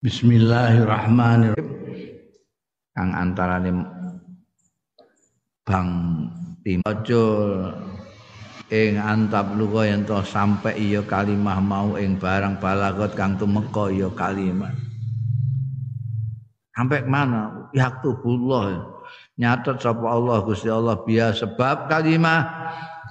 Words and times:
Bismillahirrahmanirrahim. 0.00 1.76
Kang 2.96 3.12
antarane 3.12 3.84
bang 5.60 5.88
timocul 6.64 7.68
ing 8.72 8.96
antap 8.96 9.52
luga 9.60 9.84
yen 9.84 10.08
to 10.08 10.16
sampe 10.24 10.72
iya 10.72 11.04
kalimah 11.04 11.60
mau 11.60 12.00
ing 12.00 12.16
barang 12.16 12.56
balagot 12.64 13.12
kang 13.12 13.36
tumeka 13.36 13.92
iya 13.92 14.08
kalimah. 14.08 14.72
Sampai 16.72 17.04
mana? 17.04 17.68
Yaktubullah. 17.76 18.80
Nyatet 19.36 19.84
sapa 19.84 20.16
Allah 20.16 20.40
Gusti 20.48 20.72
Allah 20.72 20.96
biya 21.04 21.36
sebab 21.36 21.92
kalimah 21.92 22.48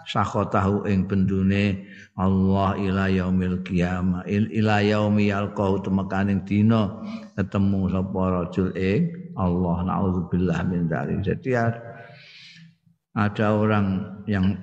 sakhotahu 0.10 0.90
ing 0.90 1.06
bendune 1.06 1.86
Allah 2.18 2.76
ila 2.80 3.06
yaumil 3.12 3.62
qiyamah. 3.62 4.26
Ila 4.30 4.82
yaumi 4.82 5.30
yalqahu 5.30 5.84
temekaning 5.84 6.44
dina 6.48 6.90
ketemu 7.38 7.92
sapa 7.92 8.22
rajul 8.34 8.70
ing 8.74 9.34
Allah. 9.38 9.76
Naudzubillah 9.86 10.60
min 10.68 10.90
dzalik. 10.90 11.22
Jadi 11.22 11.56
ada 13.14 13.48
orang 13.52 14.18
yang 14.26 14.56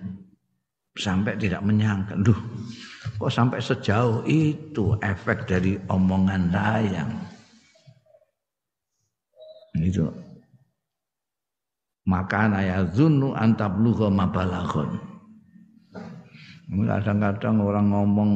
sampai 0.97 1.37
tidak 1.37 1.61
menyangka 1.61 2.16
duh 2.24 2.37
kok 3.21 3.33
sampai 3.33 3.60
sejauh 3.60 4.24
itu 4.24 4.97
efek 5.05 5.45
dari 5.45 5.77
omongan 5.93 6.49
saya 6.49 7.05
itu 9.77 10.09
maka 12.09 12.49
naya 12.49 12.88
zunnu 12.97 13.37
antablugha 13.37 14.09
mabalaghun 14.09 14.97
Kadang-kadang 16.66 17.62
orang 17.62 17.87
ngomong 17.95 18.30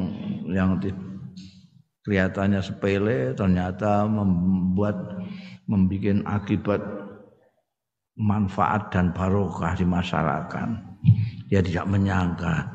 yang 0.55 0.79
kelihatannya 2.07 2.63
sepele 2.63 3.35
ternyata 3.35 4.07
membuat 4.07 5.19
membuat 5.67 6.23
akibat 6.27 6.79
manfaat 8.15 8.91
dan 8.95 9.11
barokah 9.11 9.75
di 9.75 9.83
masyarakat. 9.83 10.69
Dia 11.51 11.59
tidak 11.59 11.87
menyangka. 11.91 12.71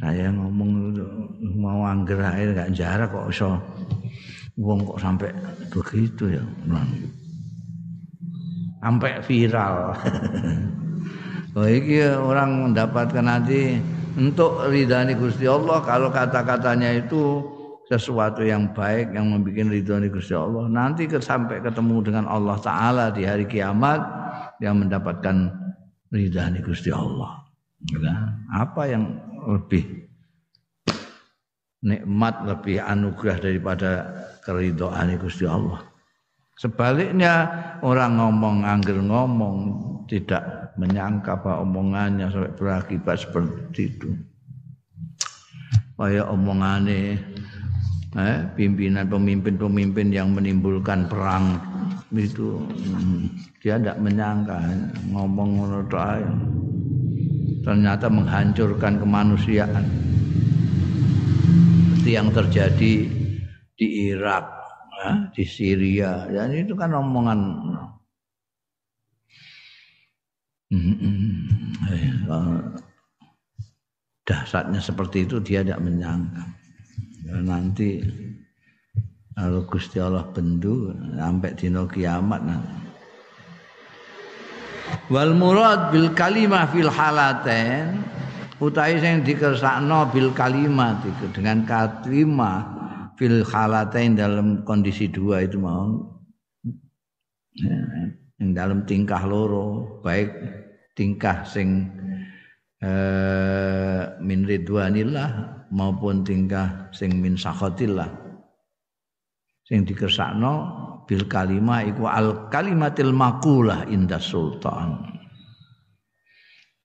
Saya 0.00 0.32
ngomong 0.32 0.96
mau 1.56 1.84
angger 1.84 2.20
air 2.20 2.52
gak 2.56 2.72
jarak 2.72 3.08
kok 3.12 3.28
iso 3.32 3.50
wong 4.56 4.80
kok 4.84 5.00
sampai 5.00 5.28
begitu 5.68 6.40
ya. 6.40 6.44
Sampai 8.80 9.20
viral. 9.20 9.76
Oh 11.56 11.64
iki 11.64 12.04
orang 12.04 12.68
mendapatkan 12.68 13.24
nanti 13.24 13.80
untuk 14.16 14.64
ridhani 14.72 15.12
Gusti 15.14 15.44
Allah 15.44 15.84
kalau 15.84 16.08
kata-katanya 16.08 16.96
itu 16.96 17.44
sesuatu 17.86 18.42
yang 18.42 18.72
baik 18.72 19.14
yang 19.14 19.30
membuat 19.30 19.70
ridhani 19.70 20.08
Gusti 20.08 20.34
Allah 20.34 20.66
nanti 20.66 21.06
sampai 21.06 21.62
ketemu 21.62 22.02
dengan 22.02 22.24
Allah 22.26 22.56
Taala 22.58 23.12
di 23.12 23.22
hari 23.22 23.44
kiamat 23.46 24.00
yang 24.64 24.80
mendapatkan 24.80 25.52
ridhani 26.08 26.64
Gusti 26.64 26.88
Allah. 26.88 27.44
Nah, 27.92 28.40
apa 28.56 28.88
yang 28.88 29.04
lebih 29.46 30.08
nikmat 31.84 32.42
lebih 32.42 32.82
anugerah 32.82 33.38
daripada 33.38 33.90
keridhaan 34.42 35.12
Gusti 35.20 35.44
Allah. 35.44 35.84
Sebaliknya 36.56 37.52
orang 37.84 38.16
ngomong 38.16 38.64
angger 38.64 38.96
ngomong 38.96 39.56
tidak 40.08 40.55
menyangka 40.76 41.40
bahwa 41.40 41.64
omongannya 41.64 42.28
sampai 42.28 42.52
berakibat 42.56 43.16
seperti 43.20 43.82
itu. 43.92 44.10
Kayak 45.96 46.28
omongannya 46.28 47.16
eh, 48.16 48.38
pimpinan 48.52 49.08
pemimpin-pemimpin 49.08 50.12
yang 50.12 50.36
menimbulkan 50.36 51.08
perang 51.08 51.56
itu 52.12 52.60
hmm, 52.64 53.32
dia 53.64 53.80
tidak 53.80 53.98
menyangka 54.00 54.60
ngomong 55.10 55.50
menurut 55.64 55.90
ternyata 57.66 58.06
menghancurkan 58.06 59.02
kemanusiaan. 59.02 59.84
Seperti 62.06 62.10
yang 62.14 62.30
terjadi 62.30 62.94
di 63.74 63.86
Irak 64.14 64.46
di 65.34 65.42
Syria. 65.42 66.30
Dan 66.30 66.54
itu 66.54 66.78
kan 66.78 66.94
omongan 66.94 67.40
dasarnya 74.26 74.82
seperti 74.82 75.22
itu 75.22 75.38
dia 75.38 75.62
tidak 75.62 75.78
menyangka. 75.82 76.44
Ya, 77.26 77.38
nanti 77.42 78.02
kalau 79.34 79.62
Gusti 79.66 80.02
Allah 80.02 80.26
bendu 80.34 80.90
sampai 81.14 81.54
dino 81.54 81.86
kiamat 81.86 82.42
nanti. 82.42 82.74
wal 85.10 85.34
murad 85.34 85.90
bil 85.94 86.10
kalimah 86.14 86.70
fil 86.70 86.90
halaten 86.90 88.02
utai 88.62 88.98
sing 88.98 89.22
dikersakno 89.22 90.10
bil 90.10 90.30
kalimat 90.34 90.98
dengan 91.34 91.62
kalimat 91.66 92.64
fil 93.18 93.46
halatain 93.46 94.18
dalam 94.18 94.62
kondisi 94.66 95.06
dua 95.10 95.46
itu 95.46 95.58
mau. 95.58 96.16
Ya, 97.56 97.80
dalam 98.36 98.84
tingkah 98.84 99.24
loro 99.24 100.00
baik 100.04 100.28
tingkah 100.92 101.44
sing 101.48 101.88
eh, 102.84 104.02
min 104.20 104.44
ridwanillah 104.44 105.30
maupun 105.72 106.20
tingkah 106.24 106.92
sing 106.92 107.16
min 107.20 107.36
sakhatillah. 107.36 108.08
Sing 109.66 109.82
dikersakno 109.82 110.54
bil 111.08 111.26
kalimah 111.26 111.82
iku 111.82 112.06
al 112.06 112.52
kalimatil 112.52 113.10
makulah 113.10 113.88
indah 113.88 114.20
sultan. 114.20 115.16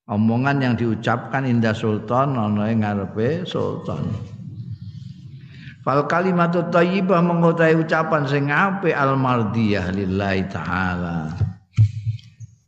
Omongan 0.10 0.58
yang 0.60 0.74
diucapkan 0.76 1.46
indah 1.46 1.78
sultan 1.78 2.36
ana 2.36 2.68
ngarepe 2.74 3.46
sultan 3.48 4.12
Fal 5.82 6.06
kalimatut 6.06 6.70
thayyibah 6.70 7.26
mengutai 7.26 7.74
ucapan 7.74 8.30
sing 8.30 8.54
apik 8.54 8.94
al 8.94 9.18
mardiyah 9.18 9.90
lillahi 9.90 10.46
taala. 10.46 11.34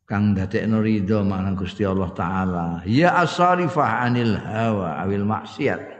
Kang 0.09 0.33
dadekno 0.33 0.81
ridho 0.81 1.21
marang 1.21 1.53
Gusti 1.53 1.85
Allah 1.85 2.09
taala. 2.17 2.65
Ya 2.89 3.13
asarifah 3.21 4.09
anil 4.09 4.33
hawa 4.33 4.97
awil 5.05 5.29
maksiat. 5.29 5.93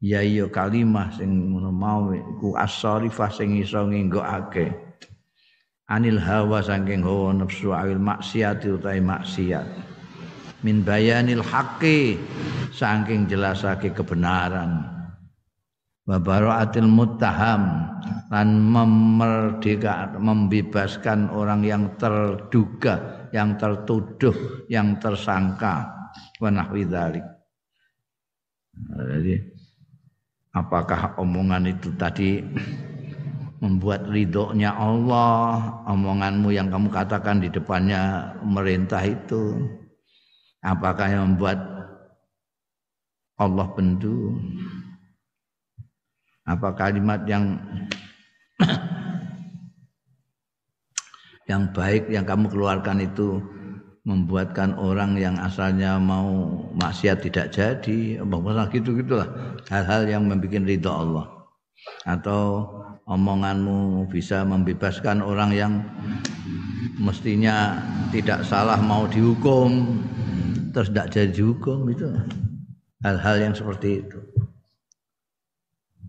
Ya 0.00 0.24
iya 0.24 0.48
kalimah 0.48 1.12
sing 1.12 1.52
ngono 1.52 1.68
mau 1.68 2.08
iku 2.16 2.56
asarifah 2.56 3.28
sing 3.28 3.60
iso 3.60 3.84
nginggokake. 3.84 4.72
Anil 5.84 6.16
hawa 6.16 6.64
saking 6.64 7.04
hawa 7.04 7.36
nafsu 7.36 7.76
awil 7.76 8.00
maksiat 8.00 8.64
utai 8.64 9.04
maksiat. 9.04 9.68
Min 10.64 10.80
bayanil 10.80 11.44
haqqi 11.44 12.16
saking 12.72 13.28
jelasake 13.28 13.92
kebenaran 13.92 14.95
wa 16.06 16.22
baraatil 16.22 16.86
muttaham 16.86 17.90
dan 18.30 18.62
memerdeka 18.62 20.14
membebaskan 20.16 21.30
orang 21.34 21.66
yang 21.66 21.90
terduga 21.98 23.26
yang 23.34 23.58
tertuduh 23.58 24.66
yang 24.70 24.96
tersangka. 25.02 25.90
Wa 26.38 26.48
nahwi 26.48 26.86
dzalik. 26.86 27.26
Jadi 28.76 29.34
apakah 30.54 31.18
omongan 31.20 31.68
itu 31.68 31.92
tadi 31.96 32.40
membuat 33.60 34.04
ridhonya 34.08 34.76
Allah 34.76 35.80
omonganmu 35.88 36.52
yang 36.52 36.68
kamu 36.68 36.92
katakan 36.92 37.40
di 37.40 37.48
depannya 37.48 38.32
pemerintah 38.40 39.02
itu? 39.04 39.64
Apakah 40.60 41.06
yang 41.08 41.34
membuat 41.34 41.60
Allah 43.36 43.68
bendu 43.76 44.40
apa 46.46 46.68
kalimat 46.78 47.26
yang 47.26 47.58
yang 51.50 51.66
baik 51.74 52.06
yang 52.06 52.22
kamu 52.22 52.46
keluarkan 52.50 53.02
itu 53.02 53.42
membuatkan 54.06 54.78
orang 54.78 55.18
yang 55.18 55.34
asalnya 55.42 55.98
mau 55.98 56.62
maksiat 56.78 57.26
tidak 57.26 57.50
jadi 57.50 58.22
apa 58.22 58.70
gitu 58.70 58.94
gitulah 58.94 59.26
hal-hal 59.66 60.06
yang 60.06 60.30
membuat 60.30 60.62
ridho 60.62 60.90
Allah. 60.90 61.26
Atau 62.06 62.70
omonganmu 63.10 64.06
bisa 64.06 64.46
membebaskan 64.46 65.18
orang 65.22 65.50
yang 65.50 65.72
mestinya 67.02 67.82
tidak 68.14 68.46
salah 68.46 68.78
mau 68.78 69.10
dihukum 69.10 69.98
terus 70.70 70.94
tidak 70.94 71.10
jadi 71.10 71.30
dihukum 71.34 71.90
itu. 71.90 72.06
Hal-hal 73.02 73.50
yang 73.50 73.54
seperti 73.54 74.06
itu 74.06 74.35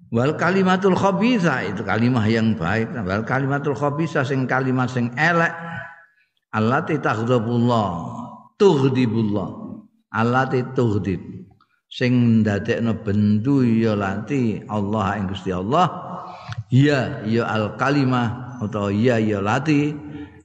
Wal 0.07 0.39
kalimatul 0.39 0.95
khabisa 0.95 1.67
itu 1.67 1.83
kalimah 1.83 2.23
yang 2.31 2.55
baik. 2.55 2.95
Wal 2.95 3.27
kalimatul 3.27 3.75
khabisa 3.75 4.23
sing 4.23 4.47
kalimat 4.47 4.87
sing 4.87 5.11
elek. 5.19 5.51
Allati 6.55 6.95
taghdabullah, 6.95 7.91
tughdibullah. 8.55 9.49
Allati 10.15 10.63
tughdib. 10.71 11.19
Sing 11.87 12.43
ndadekno 12.43 12.99
bendu 12.99 13.63
ya 13.63 13.95
lati 13.95 14.59
Allah 14.67 15.15
ing 15.19 15.31
Gusti 15.31 15.55
Allah 15.55 15.87
iya 16.67 17.23
ya 17.23 17.47
al 17.47 17.79
kalimah 17.79 18.59
atau 18.59 18.91
iya 18.91 19.15
ya 19.23 19.39
lati 19.39 19.95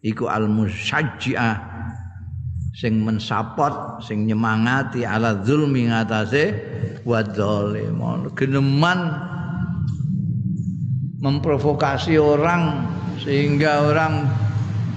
iku 0.07 0.31
al 0.31 0.47
musajjiah 0.47 1.59
sing 2.79 3.03
mensapot 3.03 4.01
sing 4.07 4.31
nyemangati 4.31 5.03
ala 5.03 5.43
zulmi 5.43 5.91
ngatasé 5.91 6.45
wa 7.03 7.27
zalimun 7.27 8.31
geneman 8.39 9.32
memprovokasi 11.23 12.19
orang 12.19 12.83
sehingga 13.23 13.87
orang 13.87 14.27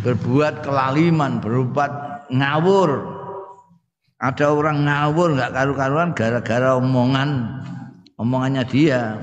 berbuat 0.01 0.65
kelaliman 0.65 1.37
berbuat 1.37 1.93
ngawur. 2.33 3.13
Ada 4.17 4.49
orang 4.49 4.89
ngawur 4.89 5.37
nggak 5.37 5.53
karu-karuan 5.53 6.09
gara-gara 6.17 6.73
omongan 6.81 7.61
omongannya 8.17 8.65
dia. 8.65 9.21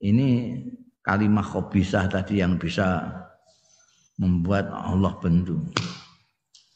Ini 0.00 0.60
kalimat 1.00 1.48
khobisah 1.48 2.08
tadi 2.12 2.44
yang 2.44 2.60
bisa 2.60 3.00
membuat 4.20 4.68
Allah 4.68 5.16
bendu. 5.24 5.64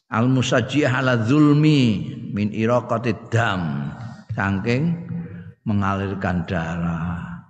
Al 0.09 0.25
musajjih 0.25 0.89
ala 0.89 1.21
zulmi 1.21 2.13
min 2.33 2.49
iraqatid 2.49 3.29
dam. 3.29 3.93
Saking 4.35 4.91
mengalirkan 5.63 6.43
darah 6.43 7.45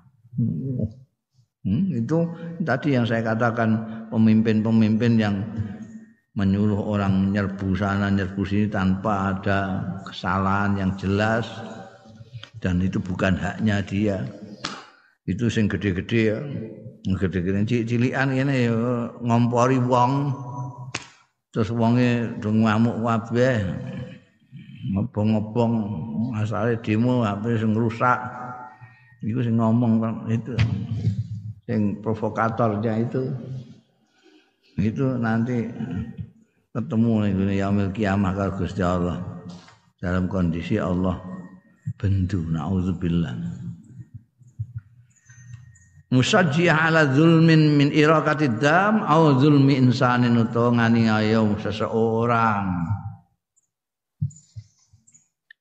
hmm, 1.66 2.06
itu 2.06 2.30
tadi 2.62 2.96
yang 2.96 3.04
saya 3.10 3.26
katakan 3.26 3.82
pemimpin-pemimpin 4.14 5.18
yang 5.18 5.36
menyuruh 6.36 6.80
orang 7.00 7.32
nyerbu 7.32 7.74
sana 7.80 8.12
nyerbu 8.12 8.44
sini 8.44 8.68
tanpa 8.68 9.34
ada 9.34 9.82
kesalahan 10.04 10.76
yang 10.76 10.92
jelas. 11.00 11.48
Dan 12.60 12.84
itu 12.84 13.00
bukan 13.00 13.36
haknya 13.40 13.80
dia. 13.84 14.26
Itu 15.26 15.48
sing 15.48 15.72
gede-gede 15.72 16.22
ya. 16.34 16.40
Gede-gede 17.06 17.86
cilian 17.86 18.34
ini 18.36 18.68
ya 18.68 18.76
ngompori 19.22 19.80
wong. 19.80 20.34
Terus 21.54 21.72
wonge 21.72 22.36
do 22.44 22.52
ngamuk 22.52 23.00
kabeh. 23.00 23.64
Ngobong-ngobong 24.92 25.74
asale 26.36 26.78
demo 26.82 27.24
HP 27.24 27.64
sing 27.64 27.72
rusak. 27.78 28.20
Iku 29.24 29.40
sing 29.46 29.58
ngomong 29.58 30.26
itu 30.30 30.54
sing 31.66 32.00
provokatornya 32.00 32.94
itu. 33.02 33.34
Itu 34.76 35.18
nanti 35.18 35.66
ketemu 36.76 37.12
ning 37.26 37.36
yaumil 37.58 37.90
kiamah 37.92 38.32
karo 38.38 38.52
Gusti 38.62 38.86
Allah. 38.86 39.22
Dalam 39.98 40.30
kondisi 40.30 40.78
Allah 40.78 41.18
bendu 41.98 42.46
naudzubillah. 42.46 43.34
Musajjih 46.14 46.70
ala 46.70 47.10
zulmin 47.12 47.76
min 47.76 47.90
iraqati 47.90 48.62
dam 48.62 49.02
au 49.02 49.42
zulmi 49.42 49.82
insanin 49.82 50.38
utawa 50.38 50.78
nganiaya 50.78 51.42
seseorang. 51.60 52.70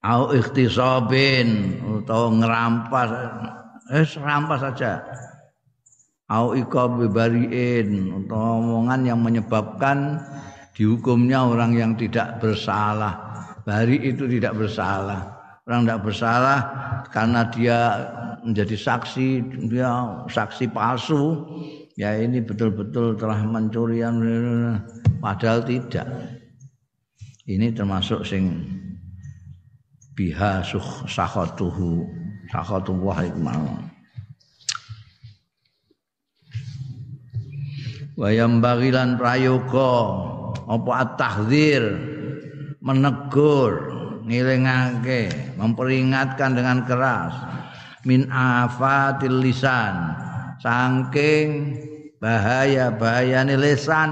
Au 0.05 0.37
ikhtisabin 0.37 1.81
utawa 1.81 2.29
ngerampas 2.37 3.09
eh 3.89 4.05
rampas 4.21 4.61
saja 4.61 5.01
au 6.33 6.57
iqab 6.57 6.97
utawa 8.25 8.49
omongan 8.61 9.01
yang 9.05 9.21
menyebabkan 9.21 10.21
dihukumnya 10.73 11.45
orang 11.45 11.77
yang 11.77 11.93
tidak 11.95 12.41
bersalah. 12.41 13.21
Bari 13.65 14.01
itu 14.01 14.29
tidak 14.29 14.57
bersalah. 14.57 15.33
Orang 15.65 15.89
tidak 15.89 16.05
bersalah 16.05 16.59
karena 17.09 17.49
dia 17.49 17.79
menjadi 18.45 18.77
saksi, 18.77 19.29
dia 19.73 19.89
saksi 20.29 20.69
palsu. 20.69 21.49
Ya 21.97 22.13
ini 22.19 22.43
betul-betul 22.43 23.17
telah 23.17 23.41
mencuri 23.47 24.05
padahal 25.23 25.65
tidak. 25.65 26.05
Ini 27.49 27.73
termasuk 27.73 28.27
sing 28.27 28.67
biha 30.19 30.61
sakhatuhu 31.09 32.05
sakhatuhu 32.51 33.09
hikmah. 33.15 33.94
Wayam 38.15 38.63
bagilan 38.63 39.19
prayoga 39.19 39.95
apa 40.71 40.91
at-tahdzir 41.03 41.83
menegur 42.79 43.91
ngilingake 44.23 45.55
memperingatkan 45.59 46.55
dengan 46.55 46.87
keras 46.87 47.35
min 48.07 48.31
afatil 48.31 49.43
lisan 49.43 50.15
saking 50.63 51.75
bahaya-bahayane 52.23 53.59
lisan. 53.59 54.11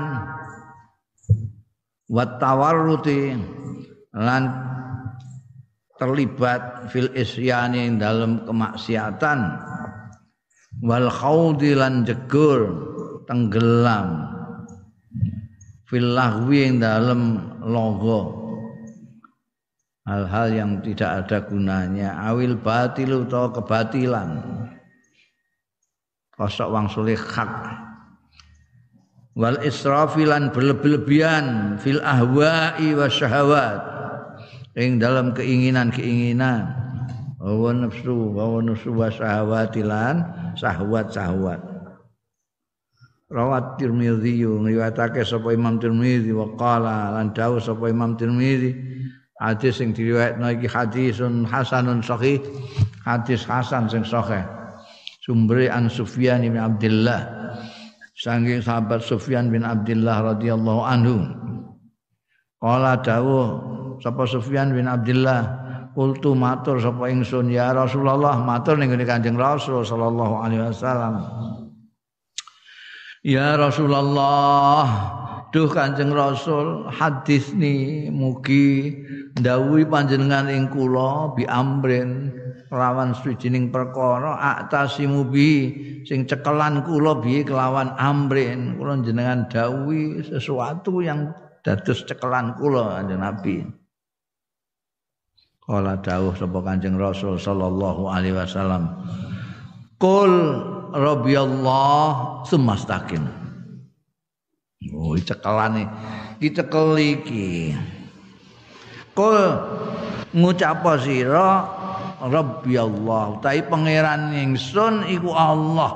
Wa 2.12 2.28
tawarruti 2.36 3.32
lan 4.12 4.42
terlibat 5.96 6.92
fil 6.92 7.08
isyani 7.16 7.88
dalam 7.96 8.44
kemaksiatan. 8.44 9.40
Wal 10.84 11.08
khawdi 11.08 11.72
lan 11.72 12.04
jegur 12.04 12.91
tenggelam. 13.26 14.28
Fil 15.86 16.16
lahwi 16.16 16.72
yang 16.72 16.80
dalam 16.80 17.36
logo. 17.60 18.40
Hal-hal 20.02 20.48
yang 20.50 20.70
tidak 20.82 21.26
ada 21.26 21.38
gunanya. 21.46 22.16
Awil 22.32 22.58
batil 22.58 23.28
atau 23.28 23.52
kebatilan. 23.54 24.40
Kosok 26.32 26.68
wang 26.72 26.88
sulih 26.90 27.20
hak 27.20 27.54
wal 29.32 29.56
israfilan 29.64 30.52
berlebihan 30.52 31.76
fil 31.78 32.02
ahwa'i 32.02 32.96
wa 32.96 33.06
syahawat. 33.06 33.80
Ing 34.72 34.96
dalam 34.96 35.36
keinginan-keinginan. 35.36 36.66
Wa 37.36 37.70
nafsu 37.76 38.32
wa 38.32 38.58
nafsu 38.64 38.90
wa 38.96 39.12
syahawatilan. 39.12 40.40
Syahwat-syahwat 40.56 41.71
rawat 43.32 43.80
Tirmidzi 43.80 44.44
ngriwayatake 44.44 45.24
sapa 45.24 45.56
Imam 45.56 45.80
Tirmidzi 45.80 46.30
wa 46.36 46.46
lan 46.78 47.32
dawuh 47.32 47.58
sapa 47.58 47.88
Imam 47.88 48.14
Tirmidzi 48.20 48.76
hadis 49.40 49.80
sing 49.80 49.96
diriwayatno 49.96 50.46
iki 50.54 50.68
hadisun 50.68 51.48
hasanun 51.48 52.04
sahih 52.04 52.38
hadis 53.02 53.42
hasan 53.48 53.88
sing 53.88 54.04
sahih. 54.04 54.44
Sumbre 55.24 55.72
an 55.72 55.88
Sufyan 55.88 56.44
bin 56.44 56.60
Abdullah 56.60 57.26
saking 58.14 58.60
sahabat 58.60 59.00
Sufyan 59.02 59.48
bin 59.48 59.64
Abdullah 59.66 60.36
radhiyallahu 60.36 60.82
anhu. 60.84 61.16
Qala 62.62 63.00
dawuh 63.00 63.46
sapa 63.98 64.28
Sufyan 64.28 64.76
bin 64.76 64.86
Abdullah 64.86 65.62
Kultu 65.92 66.32
matur 66.32 66.80
sapa 66.80 67.04
ingsun 67.12 67.52
ya 67.52 67.76
Rasulullah 67.76 68.40
matur 68.40 68.80
ning 68.80 68.96
Kanjeng 69.04 69.36
Rasul 69.36 69.84
sallallahu 69.84 70.40
alaihi 70.40 70.64
wasallam 70.64 71.20
Ya 73.22 73.54
Rasulullah. 73.54 75.14
Duh 75.54 75.70
Kanjeng 75.70 76.10
Rasul 76.10 76.90
hadis 76.90 77.54
ni 77.54 78.08
mugi 78.10 78.98
ndawuhi 79.38 79.84
panjenengan 79.86 80.48
ing 80.48 80.72
kula 80.72 81.36
bi 81.36 81.44
amrin 81.44 82.32
lawan 82.72 83.12
suwijining 83.12 83.68
perkara 83.68 84.40
aktasimu 84.56 85.28
bi 85.28 85.76
sing 86.08 86.24
cekelan 86.24 86.82
kula 86.82 87.20
bi 87.22 87.46
kelawan 87.46 87.94
amrin. 87.94 88.74
Kula 88.74 89.06
jenengan 89.06 89.46
dawuhi 89.46 90.24
sesuatu 90.26 90.98
yang 90.98 91.30
dados 91.62 92.02
cekelan 92.10 92.58
kula 92.58 92.98
Kanjeng 92.98 93.22
Nabi. 93.22 93.56
Kala 95.62 95.94
dawuh 96.02 96.34
sapa 96.34 96.58
Kanjeng 96.58 96.98
Rasul 96.98 97.38
sallallahu 97.38 98.10
alaihi 98.10 98.34
wasallam 98.34 98.98
Kul 100.02 100.32
Rabbi 100.92 101.32
Allah 101.34 102.04
semastakin. 102.44 103.24
Oh, 104.92 105.16
cekelane. 105.16 105.88
Iki 106.42 106.48
cekel 106.52 106.88
iki. 106.98 107.50
Kul 109.12 109.40
ngucap 110.32 110.84
sira 111.04 111.68
Rabbi 112.22 112.78
Allah, 112.78 113.38
tapi 113.42 113.66
pangeran 113.66 114.30
ingsun 114.36 115.06
iku 115.10 115.34
Allah. 115.34 115.92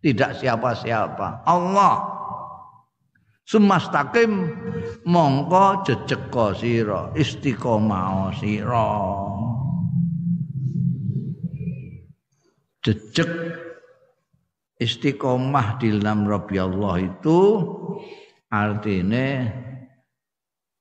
Tidak 0.00 0.38
siapa-siapa. 0.40 1.44
Allah. 1.44 2.08
Semastakim 3.44 4.46
mongko 5.02 5.82
jejeka 5.82 6.54
sira, 6.54 7.10
istiqomah 7.18 8.30
sira. 8.38 8.86
Jejek 12.86 13.28
istiqomah 14.80 15.76
di 15.76 15.92
dalam 16.00 16.24
Rabbi 16.24 16.56
Allah 16.56 17.04
itu 17.04 17.38
artinya 18.48 19.46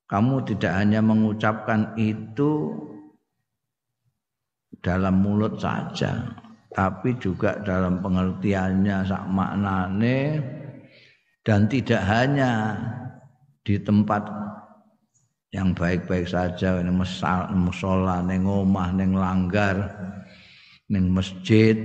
kamu 0.10 0.36
tidak 0.48 0.74
hanya 0.74 1.04
mengucapkan 1.04 1.94
itu 2.00 2.74
dalam 4.80 5.20
mulut 5.22 5.60
saja 5.60 6.34
tapi 6.72 7.14
juga 7.20 7.60
dalam 7.62 8.00
pengertiannya 8.00 9.04
sak 9.04 9.26
maknane 9.28 10.40
dan 11.44 11.68
tidak 11.68 12.02
hanya 12.08 12.78
di 13.68 13.76
tempat 13.82 14.24
yang 15.50 15.74
baik-baik 15.74 16.30
saja 16.30 16.78
ini 16.80 16.94
musola 16.94 18.22
neng 18.22 18.46
omah 18.46 18.94
neng 18.94 19.18
langgar 19.18 19.98
neng 20.94 21.10
masjid 21.10 21.76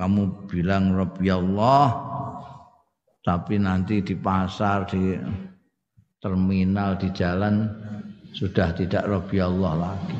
kamu 0.00 0.48
bilang 0.48 0.96
Rabbi 0.96 1.28
Allah 1.28 1.92
tapi 3.20 3.60
nanti 3.60 4.00
di 4.00 4.16
pasar 4.16 4.88
di 4.88 5.12
terminal 6.24 6.96
di 6.96 7.12
jalan 7.12 7.68
sudah 8.32 8.72
tidak 8.72 9.04
Rabbi 9.04 9.36
Allah 9.44 9.72
lagi 9.76 10.16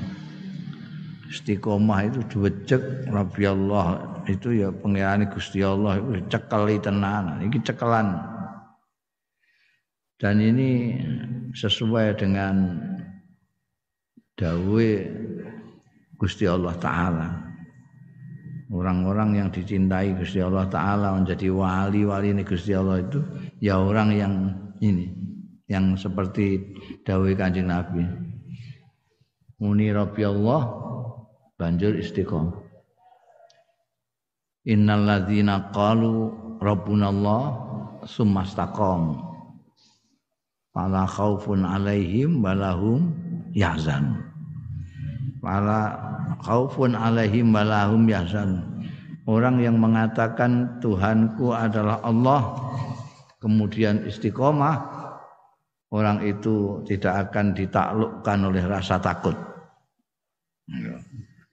istiqomah 1.33 2.13
itu 2.13 2.21
diwejek 2.29 3.09
Rabbi 3.09 3.43
Allah 3.49 4.05
itu 4.29 4.61
ya 4.61 4.69
pengirani 4.69 5.33
Gusti 5.33 5.65
Allah 5.65 5.97
itu 5.97 6.29
cekeli 6.29 6.77
tenan 6.77 7.41
ini 7.41 7.57
cekelan 7.65 8.21
dan 10.21 10.37
ini 10.37 11.01
sesuai 11.57 12.21
dengan 12.21 12.77
dawe 14.37 14.91
Gusti 16.21 16.45
Allah 16.45 16.77
taala. 16.77 17.50
Orang-orang 18.71 19.35
yang 19.35 19.49
dicintai 19.51 20.15
Gusti 20.15 20.39
Allah 20.39 20.71
taala 20.71 21.19
menjadi 21.19 21.51
wali-wali 21.51 22.31
ini 22.31 22.47
Gusti 22.47 22.71
Allah 22.71 23.03
itu 23.03 23.19
ya 23.59 23.83
orang 23.83 24.15
yang 24.15 24.35
ini 24.79 25.11
yang 25.67 25.99
seperti 25.99 26.79
dawe 27.03 27.27
Kanjeng 27.35 27.67
Nabi. 27.67 28.07
Muni 29.59 29.91
Rabbi 29.91 30.23
Allah 30.23 30.63
banjur 31.59 31.99
istiqomah. 31.99 32.63
Innal 34.71 35.03
ladzina 35.03 35.75
qalu 35.75 36.31
rabbuna 36.63 37.11
Allah 37.11 37.43
summa 38.07 38.47
Fala 40.71 41.03
khaufun 41.11 41.67
alaihim 41.67 42.39
balahum 42.39 43.11
yahzan. 43.51 44.30
Fala 45.41 45.97
khaufun 46.45 46.93
alaihim 46.93 47.57
balahum 47.57 48.05
yahzan. 48.05 48.61
Orang 49.25 49.61
yang 49.65 49.81
mengatakan 49.81 50.81
Tuhanku 50.85 51.57
adalah 51.57 52.05
Allah 52.05 52.61
kemudian 53.41 54.05
istiqomah 54.05 54.77
orang 55.91 56.21
itu 56.29 56.85
tidak 56.85 57.31
akan 57.31 57.57
ditaklukkan 57.57 58.39
oleh 58.53 58.65
rasa 58.69 59.01
takut. 59.01 59.35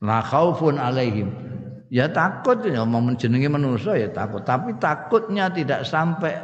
La 0.03 0.20
khaufun 0.20 0.77
alaihim. 0.77 1.32
Ya 1.88 2.12
takut 2.12 2.60
ya 2.67 2.84
mau 2.84 3.00
menjenengi 3.00 3.48
manusia 3.48 3.96
ya 3.96 4.12
takut, 4.12 4.44
tapi 4.44 4.75
takutnya 4.75 5.48
tidak 5.48 5.88
sampai 5.88 6.36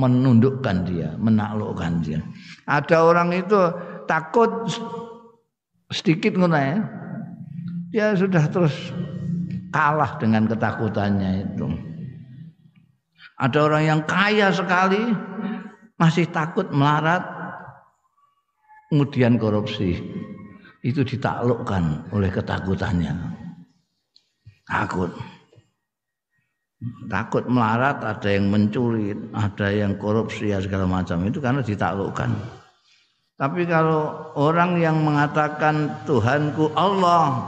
menundukkan 0.00 0.88
dia, 0.88 1.12
menaklukkan 1.20 2.00
dia. 2.00 2.24
Ada 2.64 3.04
orang 3.04 3.36
itu 3.36 3.60
takut 4.08 4.64
sedikit 5.92 6.36
ngono 6.36 6.56
ya. 6.56 6.78
Dia 7.94 8.06
sudah 8.18 8.44
terus 8.50 8.74
kalah 9.70 10.18
dengan 10.18 10.46
ketakutannya 10.50 11.50
itu. 11.50 11.66
Ada 13.38 13.58
orang 13.66 13.82
yang 13.82 14.00
kaya 14.06 14.54
sekali 14.54 15.02
masih 15.98 16.30
takut 16.30 16.70
melarat 16.70 17.22
kemudian 18.90 19.38
korupsi. 19.38 19.98
Itu 20.84 21.02
ditaklukkan 21.02 22.12
oleh 22.12 22.30
ketakutannya. 22.30 23.14
Takut 24.68 25.10
takut 27.08 27.44
melarat, 27.48 28.02
ada 28.04 28.28
yang 28.28 28.52
mencuri, 28.52 29.16
ada 29.32 29.68
yang 29.72 29.96
korupsi 29.96 30.52
ya 30.52 30.60
segala 30.60 30.84
macam 30.84 31.24
itu 31.24 31.40
karena 31.40 31.64
ditaklukkan. 31.64 32.30
Tapi 33.34 33.66
kalau 33.66 34.30
orang 34.38 34.78
yang 34.78 35.02
mengatakan 35.02 35.90
Tuhanku 36.06 36.70
Allah 36.78 37.42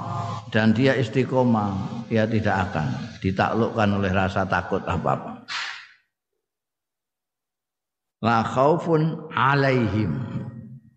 dan 0.51 0.75
dia 0.75 0.99
istiqomah, 0.99 2.03
dia 2.11 2.27
tidak 2.27 2.71
akan 2.71 2.87
ditaklukkan 3.23 3.89
oleh 3.95 4.11
rasa 4.11 4.43
takut 4.51 4.83
apa-apa. 4.83 5.47
La 8.27 8.43
khaufun 8.43 9.31
alaihim. 9.31 10.11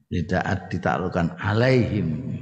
Tidak 0.09 0.73
ditaklukkan 0.73 1.37
alaihim. 1.37 2.33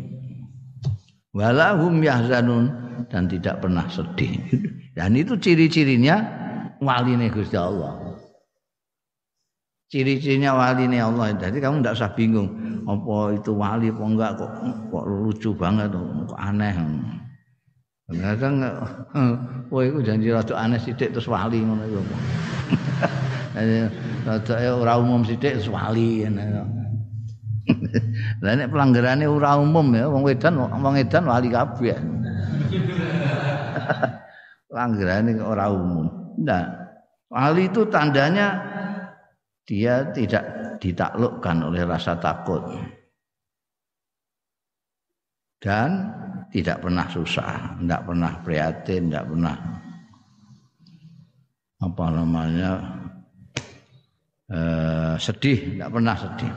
Walahum 1.36 2.00
yahzanun 2.00 2.72
dan 3.12 3.28
tidak 3.28 3.60
pernah 3.60 3.84
sedih. 3.92 4.40
Dan 4.98 5.14
itu 5.14 5.38
ciri-cirinya 5.38 6.26
wali 6.82 7.14
Gusti 7.30 7.54
Allah. 7.54 8.07
Ciri-cirinya 9.88 10.52
wali 10.52 10.84
nih 10.92 11.00
Allah. 11.00 11.32
Jadi 11.40 11.64
kamu 11.64 11.80
tidak 11.80 11.96
usah 11.96 12.12
bingung 12.12 12.52
apa 12.84 13.40
itu 13.40 13.52
wali 13.56 13.88
apa 13.88 14.04
enggak 14.04 14.32
kok 14.36 14.52
kok 14.92 15.06
lucu 15.08 15.50
banget 15.56 15.96
kok 16.28 16.40
aneh. 16.40 16.76
Kadang 18.08 18.64
oh 19.72 19.82
itu 19.84 20.00
janji 20.04 20.28
rada 20.32 20.56
aneh 20.60 20.80
sithik 20.80 21.16
terus 21.16 21.28
wali 21.32 21.64
ngono 21.64 21.84
iku. 21.88 22.02
Rada 24.28 24.56
ora 24.76 25.00
umum 25.00 25.24
sithik 25.24 25.56
terus 25.60 25.72
wali 25.72 26.28
Lah 28.44 28.54
nek 28.56 28.72
pelanggarane 28.72 29.24
ora 29.28 29.60
umum 29.60 29.88
ya 29.96 30.08
wong 30.08 30.24
wedan 30.24 30.56
wong 30.56 30.96
edan 31.00 31.28
wali 31.28 31.48
kabeh. 31.52 31.96
Langgaran 34.68 35.32
ini 35.32 35.42
orang 35.42 35.72
umum. 35.74 36.06
Nah, 36.44 36.92
hal 37.34 37.56
itu 37.58 37.88
tandanya 37.88 38.77
dia 39.68 40.08
tidak 40.16 40.44
ditaklukkan 40.80 41.68
oleh 41.68 41.84
rasa 41.84 42.16
takut 42.16 42.64
dan 45.60 46.16
tidak 46.48 46.80
pernah 46.80 47.04
susah, 47.12 47.76
tidak 47.84 48.02
pernah 48.08 48.32
prihatin, 48.40 49.12
tidak 49.12 49.28
pernah 49.28 49.58
apa 51.78 52.06
namanya 52.10 52.72
eh, 54.48 55.16
sedih, 55.20 55.76
tidak 55.76 55.90
pernah 55.92 56.16
sedih. 56.16 56.54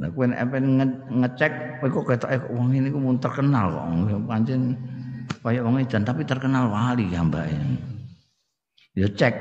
Nah, 0.00 0.08
kowe 0.16 0.24
nek 0.24 0.48
pengen 0.48 0.96
ngecek 1.12 1.84
kowe 1.84 1.88
kok 1.92 2.06
ketoke 2.08 2.36
wong 2.56 2.72
ini 2.72 2.88
ku 2.88 2.96
mun 2.96 3.20
terkenal 3.20 3.68
kok. 3.68 3.84
Pancen 4.24 4.72
kaya 5.44 5.60
wong 5.60 5.76
edan 5.76 6.08
tapi 6.08 6.24
terkenal 6.24 6.72
wali 6.72 7.12
ya 7.12 7.20
Mbak. 7.20 7.44
Ya 9.00 9.08
cek 9.08 9.32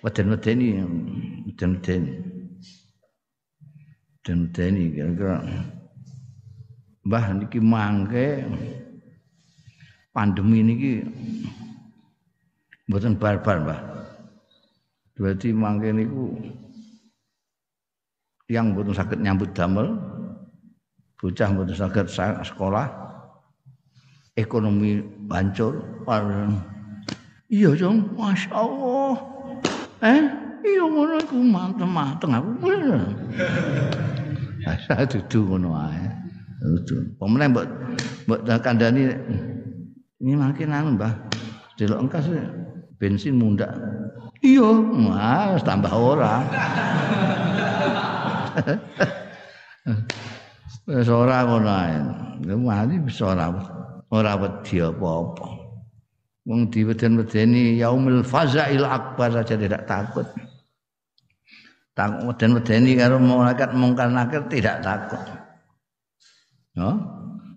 weden-wedeni 0.00 0.80
weden-wedeni. 1.44 2.12
Weden-wedeni 4.24 4.82
kira-kira 4.96 5.36
Mbah 7.04 7.36
niki 7.36 7.60
mangke 7.60 8.48
pandemi 10.16 10.64
niki 10.64 10.92
mboten 12.88 13.20
barbar, 13.20 13.60
Mbah. 13.60 13.80
Berarti 15.20 15.52
mangke 15.52 15.92
niku 15.92 16.32
yang 18.48 18.72
butuh 18.72 18.96
sakit 18.96 19.20
nyambut 19.20 19.52
damel 19.52 20.00
bocah 21.20 21.48
butuh 21.52 21.76
sakit 21.76 22.08
sekolah 22.44 22.88
ekonomi 24.36 25.00
hancur 25.28 25.80
iya 27.48 27.70
dong 27.76 28.12
masya 28.16 28.50
Allah 28.52 29.16
eh 30.04 30.22
iya 30.64 30.84
ngono 30.84 31.20
iku 31.20 31.36
manteng-manteng 31.40 32.32
aku 32.32 32.50
saya 34.88 35.04
duduk 35.04 35.42
ngono 35.52 35.76
ae 35.76 36.04
duduk 36.60 37.16
pemenang 37.20 37.52
mbok 37.52 37.66
mbok 38.28 38.40
kandhani 38.64 39.12
ini 40.24 40.32
makin 40.36 40.72
anu 40.72 40.96
Mbah 40.96 41.12
delok 41.76 42.08
engkas 42.08 42.28
bensin 42.96 43.36
mundak 43.36 43.72
iya 44.40 44.68
mas 44.94 45.60
tambah 45.64 45.92
orang 45.92 46.44
Wis 50.84 51.08
ora 51.08 51.48
ngono 51.48 51.70
ae. 51.72 51.96
Mati 52.44 53.00
wis 53.00 53.18
ora 53.24 53.48
ora 54.12 54.32
wedi 54.36 54.84
apa-apa. 54.84 55.63
Wong 56.44 56.68
diweden-wedeni 56.68 57.80
yaumul 57.80 58.20
fazail 58.20 58.84
akbar 58.84 59.32
saja 59.32 59.56
tidak 59.56 59.88
takut. 59.88 60.28
Takut 61.96 62.36
weden-wedeni 62.36 63.00
karo 63.00 63.16
malaikat 63.16 63.72
mungkar 63.72 64.12
nakir 64.12 64.44
tidak 64.52 64.84
takut. 64.84 65.22
No? 66.76 67.00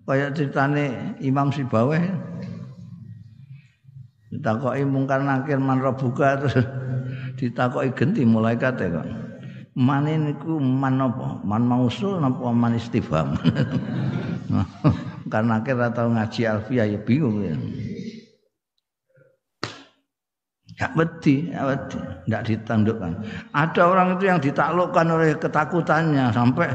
Kayak 0.08 0.39
ceritane 0.39 1.17
Imam 1.20 1.51
Sibaweh 1.51 2.00
ditakoki 4.32 4.88
mungkar 4.88 5.20
nakir 5.20 5.60
man 5.60 5.84
buka 5.84 6.39
terus 6.39 6.63
ditakoki 7.44 7.91
genti 7.91 8.24
malaikat 8.24 8.79
ya 8.79 9.03
kok. 9.03 9.08
Man 9.77 10.08
niku 10.08 10.58
man 10.63 11.03
apa? 11.03 11.44
Man 11.44 11.67
mausul 11.67 12.24
napa 12.24 12.56
man 12.56 12.79
istifham? 12.79 13.36
karena 15.34 15.60
kira 15.60 15.91
ngaji 15.91 16.41
alfiah 16.48 16.88
ya 16.88 16.98
bingung 17.03 17.44
ya. 17.44 17.53
Gak 20.77 20.93
wedi, 20.93 21.50
gak 21.50 21.65
wedi, 21.74 21.98
gak 22.29 22.46
ditandukkan. 22.46 23.12
Ada 23.50 23.81
orang 23.81 24.13
itu 24.13 24.29
yang 24.29 24.38
ditaklukkan 24.38 25.10
oleh 25.10 25.34
ketakutannya 25.34 26.29
sampai 26.29 26.69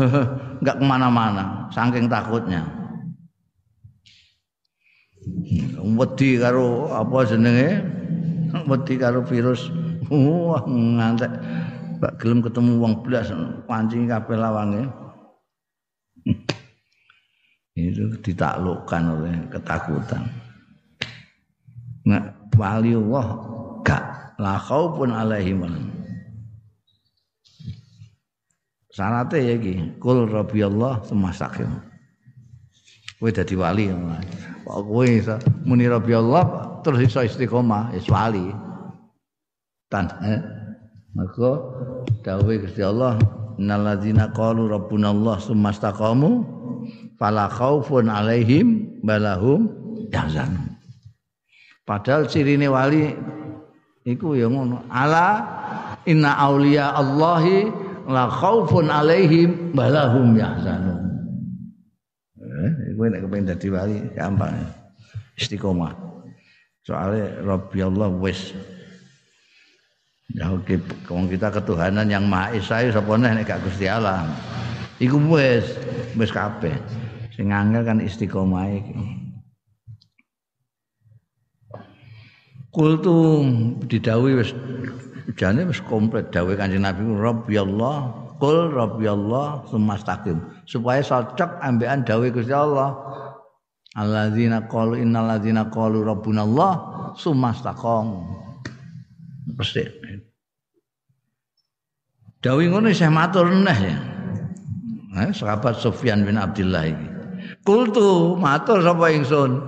nggak 0.62 0.78
ke 0.78 0.84
mana-mana, 0.86 1.66
saking 1.74 2.06
takutnya. 2.06 2.62
Wedi 5.82 6.38
karo 6.38 6.94
apa 6.94 7.26
jenenge? 7.26 7.82
Wedi 8.70 8.94
karo 8.94 9.26
virus. 9.26 9.66
Wah, 10.06 10.62
ngantek. 10.70 11.34
Gak 12.00 12.16
gelem 12.22 12.46
ketemu 12.46 12.78
wong 12.78 13.02
blas 13.02 13.34
pancing 13.66 14.06
kabeh 14.06 14.38
lawange. 14.38 14.86
Itu 17.74 18.14
ditaklukkan 18.22 19.02
oleh 19.10 19.34
ketakutan. 19.50 20.39
Nah, 22.06 22.32
wali 22.56 22.96
Allah 22.96 23.26
gak. 23.84 24.04
La 24.40 24.56
khaufun 24.56 25.12
alaihim. 25.12 25.60
Syaratnya 28.90 29.38
ya 29.38 29.54
iki 29.54 29.74
kul 30.02 30.26
rabbi 30.26 30.66
Allah 30.66 30.98
semasakim 31.06 31.70
kowe 33.20 33.28
dadi 33.28 33.52
wali 33.54 33.92
kok 34.64 34.80
kowe 34.80 35.04
iso 35.04 35.36
muni 35.68 35.84
rabbi 35.86 36.16
Allah 36.16 36.74
terus 36.80 37.04
iso 37.04 37.20
istiqomah? 37.22 37.94
Ya 37.94 38.00
wali. 38.08 38.50
Tan 39.92 40.06
eh? 40.24 40.40
maka 41.14 41.50
dawuh 42.22 42.54
Gusti 42.62 42.82
Allah 42.82 43.18
innalladzina 43.58 44.30
qalu 44.30 44.70
rabbuna 44.70 45.10
Allah 45.10 45.36
sumastaqamu 45.42 46.30
fala 47.18 47.50
khaufun 47.50 48.06
alaihim 48.06 48.98
balahum 49.02 49.70
yahzanun 50.14 50.69
Padahal 51.90 52.30
sirine 52.30 52.70
wali 52.70 53.10
iku 54.06 54.38
ya 54.38 54.46
ngono. 54.46 54.86
Ala 54.86 55.42
inna 56.06 56.38
auliya 56.38 56.94
Allahi 56.94 57.66
la 58.06 58.30
khaufun 58.30 58.86
alaihim 58.86 59.74
balahum 59.74 60.38
yahzanun. 60.38 61.02
Eh, 62.38 62.94
iku 62.94 63.10
nek 63.10 63.26
kepengin 63.26 63.50
dadi 63.50 63.68
wali 63.74 63.98
gampang. 64.14 64.54
Istiqomah. 65.34 65.90
Soalnya 66.86 67.42
Rabbi 67.42 67.82
Allah 67.82 68.08
wis 68.22 68.54
Ya 70.30 70.46
oke, 70.46 70.78
kita 71.10 71.50
ketuhanan 71.50 72.06
yang 72.06 72.22
Maha 72.30 72.54
Esa 72.54 72.86
sapa 72.86 73.18
nek 73.18 73.50
gak 73.50 73.66
Gusti 73.66 73.90
Allah. 73.90 74.30
Iku 75.02 75.18
wis 75.26 75.74
wis 76.14 76.30
kabeh. 76.30 76.78
Sing 77.34 77.50
angel 77.50 77.82
kan 77.82 77.98
istiqomah 77.98 78.70
iki. 78.70 79.19
Kultu 82.70 83.42
didawi 83.90 84.38
wis 84.38 84.54
jane 85.34 85.66
wis 85.66 85.82
komplit. 85.82 86.30
Dawuh 86.30 86.54
Kanjeng 86.54 86.86
Nabi 86.86 87.02
Rabbi 87.02 87.54
Allah 87.58 88.14
kul 88.38 88.70
Rabbi 88.70 89.10
Allah 89.10 89.66
sumastaqim. 89.66 90.38
Supaya 90.70 91.02
cocok 91.02 91.58
ambekan 91.60 92.06
dawuh 92.06 92.30
Gusti 92.30 92.54
Allah. 92.54 92.94
Alladzina 93.98 94.70
qalu 94.70 95.02
innal 95.02 95.26
ladzina 95.26 95.66
qalu 95.66 96.06
rabbuna 96.06 96.46
Allah 96.46 96.72
sumastaqam. 97.18 98.22
Pasti 99.58 99.82
dawuh 102.38 102.70
ngono 102.70 102.86
isih 102.86 103.10
matur 103.10 103.50
neh 103.50 103.78
ya. 103.82 103.98
Eh, 105.26 105.34
sahabat 105.34 105.82
Sufyan 105.82 106.22
bin 106.22 106.38
Abdullah 106.38 106.86
iki. 106.86 107.08
Kultu 107.66 108.38
matur 108.38 108.78
sapa 108.78 109.10
ingsun? 109.10 109.58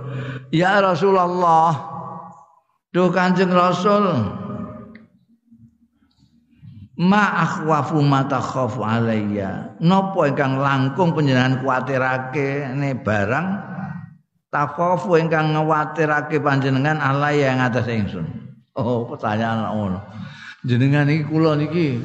Ya 0.55 0.79
Rasulullah 0.79 1.92
Duh 2.93 3.09
Kanjeng 3.09 3.49
Rasul 3.49 4.05
Ma 6.93 7.41
akhwafu 7.41 8.05
ma 8.05 8.21
takhafu 8.29 8.85
alayya. 8.85 9.73
Napa 9.81 10.29
ingkang 10.29 10.61
langkung 10.61 11.17
panjenengan 11.17 11.57
kuwatirake 11.65 12.69
ne 12.77 12.93
barang 12.93 13.47
takhafu 14.53 15.17
ingkang 15.17 15.57
nguwatirake 15.57 16.37
panjenengan 16.37 17.01
alayya 17.01 17.57
yang 17.57 17.65
atas 17.65 17.89
ingsun. 17.89 18.29
Oh, 18.77 19.09
pertanyaan 19.09 19.73
ngono. 19.73 19.99
Jenengan 20.61 21.09
iki 21.09 21.25
kula 21.25 21.57
niki 21.57 21.97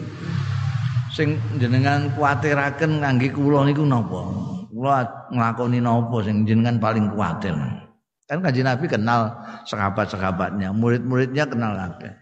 sing 1.13 1.37
jenengan 1.61 2.09
kuwatiraken 2.17 3.05
kangge 3.05 3.29
kula 3.29 3.69
niku 3.69 3.85
napa? 3.85 4.25
Kula 4.73 5.29
nglakoni 5.37 5.85
napa 5.85 6.17
sing 6.25 6.49
jenengan 6.49 6.81
paling 6.81 7.13
kuwatir? 7.13 7.53
Kan 8.29 8.45
kanji 8.45 8.61
Nabi 8.61 8.85
kenal 8.93 9.41
sahabat-sahabatnya, 9.65 10.69
murid-muridnya 10.77 11.49
kenal 11.49 11.73
akeh. 11.73 12.13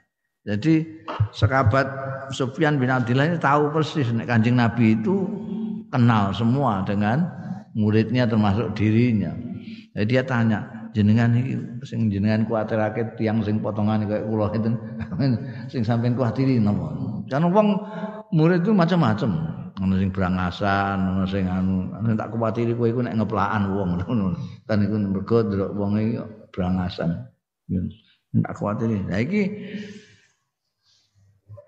Jadi 0.46 1.02
sahabat 1.34 1.90
Sufyan 2.30 2.78
bin 2.78 2.86
Abdullah 2.86 3.26
ini 3.26 3.38
tahu 3.42 3.74
persis 3.74 4.06
nek 4.14 4.30
Kanjeng 4.30 4.54
Nabi 4.54 4.94
itu 4.94 5.26
kenal 5.90 6.30
semua 6.30 6.86
dengan 6.86 7.26
muridnya 7.74 8.30
termasuk 8.30 8.78
dirinya. 8.78 9.34
Jadi 9.98 10.06
dia 10.06 10.22
tanya, 10.22 10.62
jenengan 10.96 11.36
iki 11.36 11.60
sing 11.84 12.08
jenengan 12.08 12.48
kuwatirake 12.48 13.04
tiyang 13.20 13.44
sing 13.44 13.60
potongan 13.60 14.08
kayak 14.08 14.24
kula 14.24 14.48
itu 14.56 14.72
sing 15.72 15.84
sampean 15.84 16.16
kuwatiri 16.16 16.56
napa? 16.56 16.96
Kan 17.28 17.44
wong 17.52 17.76
murid 18.32 18.64
itu 18.64 18.72
macam-macam. 18.72 19.30
Ana 19.76 19.94
sing 20.00 20.08
brangasan 20.08 20.96
ana 20.96 21.24
sing 21.28 21.44
anu 21.44 21.92
tak 22.16 22.32
kuwatiri 22.32 22.72
kowe 22.72 22.88
iku 22.88 23.04
nek 23.04 23.20
ngeplakan 23.20 23.76
wong. 23.76 23.88
Ngono. 24.00 24.40
Kan 24.64 24.88
iku 24.88 24.96
mergo 24.96 25.36
ndelok 25.44 25.70
wong 25.76 25.92
iki 26.00 26.16
brangasan 26.56 27.28
tak 28.40 28.54
kuwatiri. 28.56 28.96
Nah 29.04 29.20
iki 29.20 29.42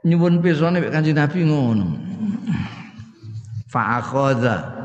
nyuwun 0.09 0.41
pirsane 0.41 0.81
mek 0.81 0.89
Kanjeng 0.97 1.21
Nabi 1.21 1.45
ngono. 1.45 1.87
Fa 3.69 4.01
akhadha 4.01 4.78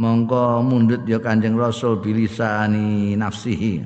mongko 0.00 0.64
mundut 0.64 1.04
ya 1.04 1.20
Kanjeng 1.20 1.60
Rasul 1.60 2.00
bilisani 2.00 3.12
nafsihi. 3.20 3.84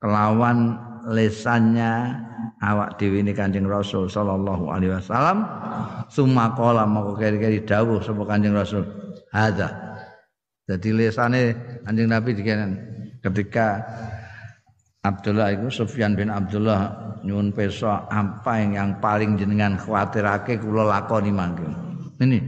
Kelawan 0.00 0.80
lesannya 1.12 2.16
awak 2.64 2.96
dhewe 2.96 3.20
ini 3.20 3.36
Kanjeng 3.36 3.68
Rasul 3.68 4.08
sallallahu 4.08 4.72
alaihi 4.72 4.96
wasallam. 4.96 5.44
Summa 6.08 6.56
qala 6.56 6.88
moko 6.88 7.12
keri-keri 7.20 7.60
dawuh 7.60 8.00
sapa 8.00 8.24
Kanjeng 8.24 8.56
Rasul. 8.56 8.88
Hadza. 9.28 9.68
Jadi 10.64 10.96
lesane 10.96 11.52
Kanjeng 11.84 12.08
Nabi 12.08 12.32
dikenen 12.32 12.72
ketika 13.20 13.84
Abdullah 15.04 15.52
itu 15.52 15.68
Sufyan 15.68 16.16
bin 16.16 16.32
Abdullah 16.32 17.20
nyuwun 17.20 17.52
pirsa 17.52 18.08
apa 18.08 18.56
yang, 18.56 18.72
yang 18.72 18.90
paling 19.04 19.36
jenengan 19.36 19.76
khawatirake 19.76 20.56
kula 20.56 20.88
lakoni 20.88 21.28
mangke 21.28 21.68
ini. 22.24 22.40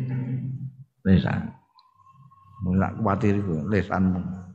Lesan 1.05 1.57
mulak 2.65 2.97
iku 3.21 3.69
lesanmu 3.69 4.47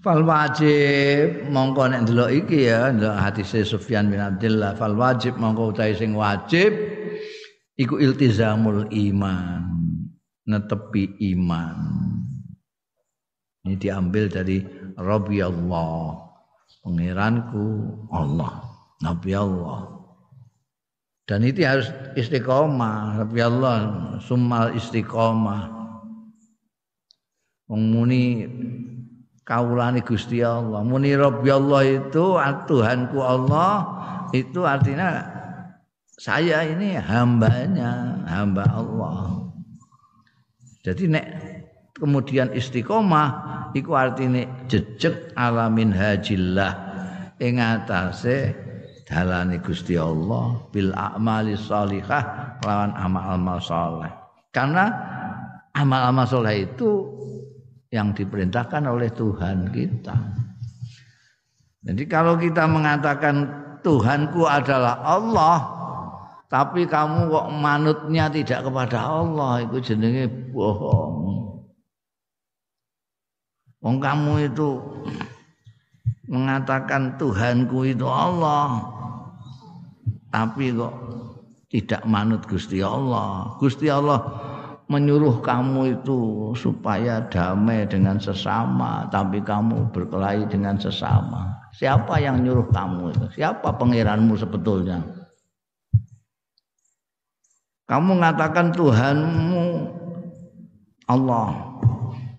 Fal 0.00 0.24
wajib 0.24 1.52
mongko 1.52 1.92
nek 1.92 2.08
ndelok 2.08 2.32
iki 2.32 2.72
ya, 2.72 2.88
ndelok 2.88 3.20
hadis 3.20 3.52
Sufyan 3.68 4.08
bin 4.08 4.16
Abdullah, 4.16 4.72
fal 4.72 4.96
wajib 4.96 5.36
mongko 5.36 5.76
utahe 5.76 5.92
sing 5.92 6.16
wajib 6.16 6.72
iku 7.76 8.00
iltizamul 8.00 8.88
iman, 8.88 9.60
netepi 10.48 11.20
iman. 11.36 11.76
Ini 13.68 13.76
diambil 13.76 14.32
dari 14.32 14.64
Rabbi 14.96 15.44
Allah, 15.44 16.16
pangeranku 16.80 17.64
Allah, 18.08 18.56
Nabi 19.04 19.36
Allah. 19.36 19.99
Dan 21.30 21.46
itu 21.46 21.62
harus 21.62 21.86
istiqomah, 22.18 23.22
Rabbi 23.22 23.38
Allah, 23.38 23.78
summal 24.18 24.74
istiqomah. 24.74 25.70
Wong 27.70 27.82
muni 27.94 28.50
kaulane 29.46 30.02
Gusti 30.02 30.42
Allah. 30.42 30.82
Muni 30.82 31.14
Rabbi 31.14 31.46
Allah 31.54 31.86
itu 31.86 32.34
Tuhanku 32.66 33.22
Allah 33.22 33.86
itu 34.34 34.66
artinya 34.66 35.22
saya 36.18 36.66
ini 36.66 36.98
hambanya, 36.98 38.26
hamba 38.26 38.66
Allah. 38.66 39.54
Jadi 40.82 41.14
nek 41.14 41.26
kemudian 41.94 42.50
istiqomah 42.50 43.70
iku 43.78 43.94
artine 43.94 44.50
jejeg 44.66 45.30
alamin 45.38 45.94
hajillah 45.94 46.74
ing 47.38 47.62
atase 47.62 48.69
dalane 49.10 49.58
Gusti 49.58 49.98
Allah 49.98 50.54
bil 50.70 50.94
a'mali 50.94 51.58
sholihah 51.58 52.56
lawan 52.62 52.94
amal-amal 52.94 53.58
saleh. 53.58 54.12
Karena 54.54 54.86
amal-amal 55.74 56.30
saleh 56.30 56.70
itu 56.70 57.10
yang 57.90 58.14
diperintahkan 58.14 58.86
oleh 58.86 59.10
Tuhan 59.10 59.74
kita. 59.74 60.14
Jadi 61.90 62.02
kalau 62.06 62.38
kita 62.38 62.70
mengatakan 62.70 63.50
Tuhanku 63.82 64.46
adalah 64.46 65.02
Allah, 65.02 65.58
tapi 66.46 66.86
kamu 66.86 67.34
kok 67.34 67.48
manutnya 67.50 68.30
tidak 68.30 68.68
kepada 68.68 68.98
Allah 69.00 69.64
itu 69.64 69.78
jenenge 69.80 70.26
bohong 70.54 71.30
Wong 73.80 73.96
kamu 73.96 74.52
itu 74.52 74.76
mengatakan 76.28 77.16
Tuhanku 77.16 77.88
itu 77.88 78.04
Allah 78.04 78.99
tapi 80.30 80.74
kok 80.74 80.94
tidak 81.70 82.02
manut 82.06 82.42
Gusti 82.46 82.82
Allah. 82.82 83.54
Gusti 83.58 83.86
Allah 83.86 84.18
menyuruh 84.90 85.38
kamu 85.38 86.02
itu 86.02 86.50
supaya 86.58 87.22
damai 87.30 87.86
dengan 87.86 88.18
sesama 88.18 89.06
tapi 89.10 89.38
kamu 89.38 89.94
berkelahi 89.94 90.50
dengan 90.50 90.74
sesama. 90.78 91.70
Siapa 91.70 92.18
yang 92.18 92.42
nyuruh 92.42 92.66
kamu 92.74 93.14
itu? 93.14 93.26
Siapa 93.38 93.78
pangeranmu 93.78 94.34
sebetulnya? 94.34 94.98
Kamu 97.86 98.18
mengatakan 98.18 98.74
Tuhanmu 98.74 99.66
Allah. 101.06 101.50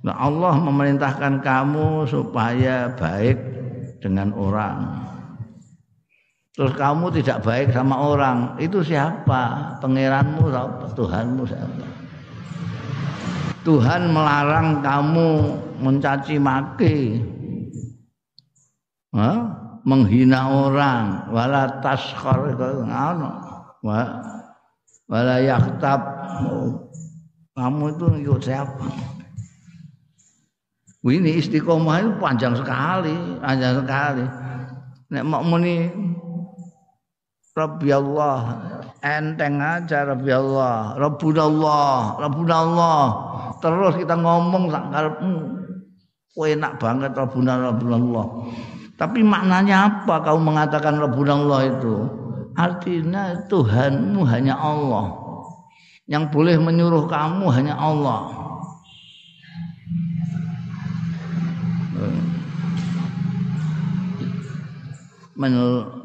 Nah 0.04 0.16
Allah 0.16 0.56
memerintahkan 0.60 1.44
kamu 1.44 2.08
supaya 2.08 2.92
baik 2.96 3.40
dengan 4.04 4.36
orang 4.36 5.12
Terus 6.52 6.74
kamu 6.76 7.16
tidak 7.16 7.48
baik 7.48 7.72
sama 7.72 7.96
orang, 7.96 8.60
itu 8.60 8.84
siapa? 8.84 9.76
Pangeranmu, 9.80 10.52
Tuhanmu 10.92 11.44
siapa? 11.48 11.86
Tuhan 13.64 14.12
melarang 14.12 14.84
kamu 14.84 15.30
mencaci 15.80 16.36
maki. 16.36 17.24
Hah? 19.16 19.62
menghina 19.82 20.46
orang 20.46 21.34
wala 21.34 21.82
taskhar 21.82 22.54
ngono 22.54 23.32
wala 25.10 25.36
yaktab 25.42 26.02
kamu 27.58 27.84
itu 27.98 28.06
ikut 28.22 28.42
siapa 28.46 28.88
ini 31.02 31.42
istiqomah 31.42 31.98
itu 31.98 32.12
panjang 32.22 32.54
sekali 32.54 33.42
panjang 33.42 33.82
sekali 33.82 34.26
nek 35.10 35.24
mau 35.26 35.42
Rabbi 37.52 37.90
Allah. 37.92 38.42
Enteng 39.04 39.60
aja 39.60 40.08
Rabbi 40.08 40.32
Allah. 40.32 40.96
Rabbuna 40.96 41.42
Allah 41.48 41.96
Rabbuna 42.22 42.56
Allah 42.56 43.04
terus 43.62 43.94
kita 43.94 44.18
ngomong 44.18 44.74
sak 44.74 44.90
karepmu 44.90 45.38
enak 46.34 46.82
banget 46.82 47.14
Rabbuna 47.14 47.70
Allah 47.78 48.26
tapi 49.02 49.26
maknanya 49.26 49.90
apa 49.90 50.22
kau 50.22 50.38
mengatakan 50.38 51.02
Rabbuna 51.02 51.34
Allah 51.34 51.74
itu? 51.74 52.06
Artinya 52.54 53.50
Tuhanmu 53.50 54.22
hanya 54.30 54.54
Allah. 54.54 55.18
Yang 56.06 56.30
boleh 56.30 56.62
menyuruh 56.62 57.10
kamu 57.10 57.50
hanya 57.50 57.74
Allah. 57.82 58.30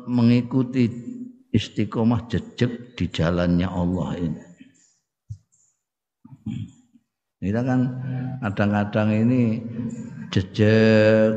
Mengikuti 0.08 0.88
istiqomah 1.56 2.28
jejak 2.28 2.92
di 3.00 3.08
jalannya 3.08 3.64
Allah 3.64 4.10
ini. 4.20 4.42
Kita 7.40 7.60
kan 7.64 7.80
kadang-kadang 8.44 9.08
ini 9.12 9.64
jejak 10.28 11.32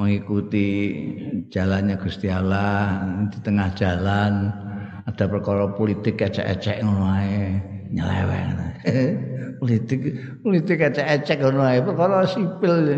mengikuti 0.00 0.68
jalannya 1.52 2.00
Gusti 2.00 2.32
Allah 2.32 3.04
di 3.28 3.38
tengah 3.44 3.68
jalan 3.76 4.48
ada 5.04 5.24
perkara 5.28 5.68
politik 5.76 6.20
ecek-ecek 6.20 6.80
ngono 6.80 7.04
ae 7.12 7.60
nyeleweng. 7.92 8.50
Politik 9.60 10.00
politik 10.40 10.80
ecek-ecek 10.80 11.44
ngono 11.44 11.62
ae 11.68 11.84
perkara 11.84 12.24
sipil. 12.24 12.96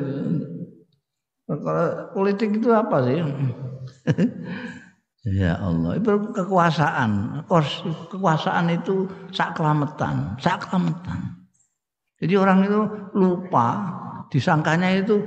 Perkara 1.42 2.14
politik 2.14 2.54
itu 2.54 2.70
apa 2.70 3.02
sih 3.02 3.18
Ya 5.22 5.54
Allah, 5.54 6.02
itu 6.02 6.10
kekuasaan. 6.34 7.42
Kekuasaan 8.10 8.66
itu 8.74 9.06
sak 9.30 9.54
kelametan, 9.54 10.34
sak 10.42 10.66
kelametan. 10.66 11.46
Jadi 12.18 12.34
orang 12.34 12.66
itu 12.66 12.80
lupa 13.14 13.68
disangkanya 14.34 14.98
itu 14.98 15.18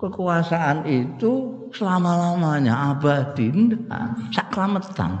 kekuasaan 0.00 0.88
itu 0.88 1.32
selama-lamanya 1.76 2.96
abadi 2.96 3.52
saklametan. 4.32 5.20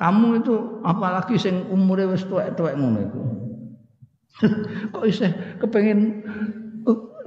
Kamu 0.00 0.40
itu 0.40 0.80
apalagi 0.80 1.36
sing 1.36 1.68
umure 1.68 2.08
wis 2.08 2.24
tuwek-tuwek 2.24 2.72
ngono 2.80 2.98
iku. 3.04 3.20
Kok 4.96 5.04
isih 5.04 5.60
kepengin 5.60 6.24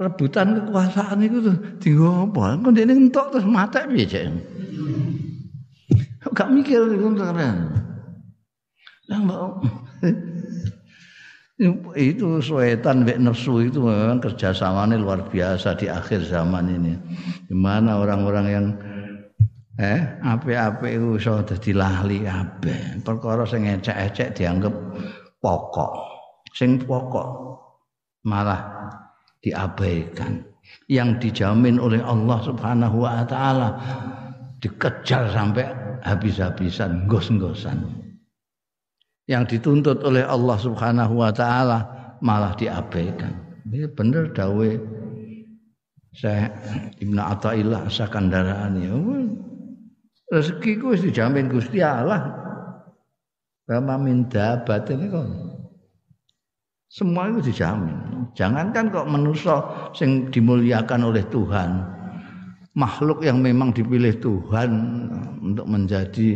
rebutan 0.02 0.58
kekuasaan 0.58 1.22
itu 1.22 1.38
tuh 1.38 1.56
tinggal 1.78 2.26
apa? 2.26 2.58
Kok 2.58 2.72
dene 2.74 2.98
entok 2.98 3.30
terus 3.30 3.46
mate 3.46 3.86
piye? 3.86 4.26
Gak 6.34 6.50
mikir 6.50 6.82
iku 6.98 7.14
keren. 7.14 7.70
Lah 9.06 9.20
itu 11.94 12.42
setan 12.42 13.06
bek 13.06 13.22
nafsu 13.22 13.62
itu 13.62 13.78
memang 13.78 14.18
kerjasamanya 14.18 14.98
luar 14.98 15.30
biasa 15.30 15.78
di 15.78 15.86
akhir 15.86 16.26
zaman 16.26 16.66
ini. 16.66 16.98
Di 17.46 17.54
mana 17.54 18.02
orang-orang 18.02 18.46
yang 18.50 18.66
eh 19.78 20.18
ape-ape 20.22 20.98
itu 20.98 21.14
iso 21.14 21.38
dadi 21.46 21.70
kabeh. 22.26 22.98
Perkara 23.06 23.46
sing 23.46 23.70
ecek-ecek 23.70 24.34
dianggap 24.34 24.74
pokok. 25.38 25.92
Sing 26.50 26.82
pokok 26.82 27.28
malah 28.26 28.90
diabaikan. 29.38 30.42
Yang 30.90 31.28
dijamin 31.28 31.76
oleh 31.78 32.00
Allah 32.02 32.38
Subhanahu 32.40 33.04
wa 33.04 33.22
taala 33.28 33.68
dikejar 34.64 35.28
sampai 35.28 35.83
habis-habisan 36.04 37.08
gos-gosan 37.08 38.04
yang 39.24 39.48
dituntut 39.48 40.04
oleh 40.04 40.22
Allah 40.24 40.60
Subhanahu 40.60 41.24
wa 41.24 41.32
taala 41.32 41.88
malah 42.20 42.52
diabaikan. 42.60 43.32
Ini 43.64 43.88
benar 43.96 44.30
dawe 44.36 44.68
saya 46.14 46.52
Ibnu 47.00 47.18
Athaillah 47.18 47.88
Sakandarani. 47.88 48.86
Rezeki 50.28 50.72
ku 50.78 50.92
wis 50.92 51.02
dijamin 51.02 51.48
Gusti 51.48 51.80
Allah. 51.80 52.32
Bama 53.64 53.96
minta 53.96 54.60
batin 54.60 55.08
kok. 55.08 55.26
Semua 56.92 57.32
itu 57.32 57.50
dijamin. 57.50 58.28
Jangankan 58.36 58.92
kok 58.92 59.08
manusia 59.08 59.56
sing 59.96 60.28
dimuliakan 60.28 61.10
oleh 61.10 61.24
Tuhan. 61.32 61.93
Makhluk 62.74 63.22
yang 63.22 63.38
memang 63.38 63.70
dipilih 63.70 64.18
Tuhan 64.18 64.70
untuk 65.38 65.66
menjadi 65.70 66.34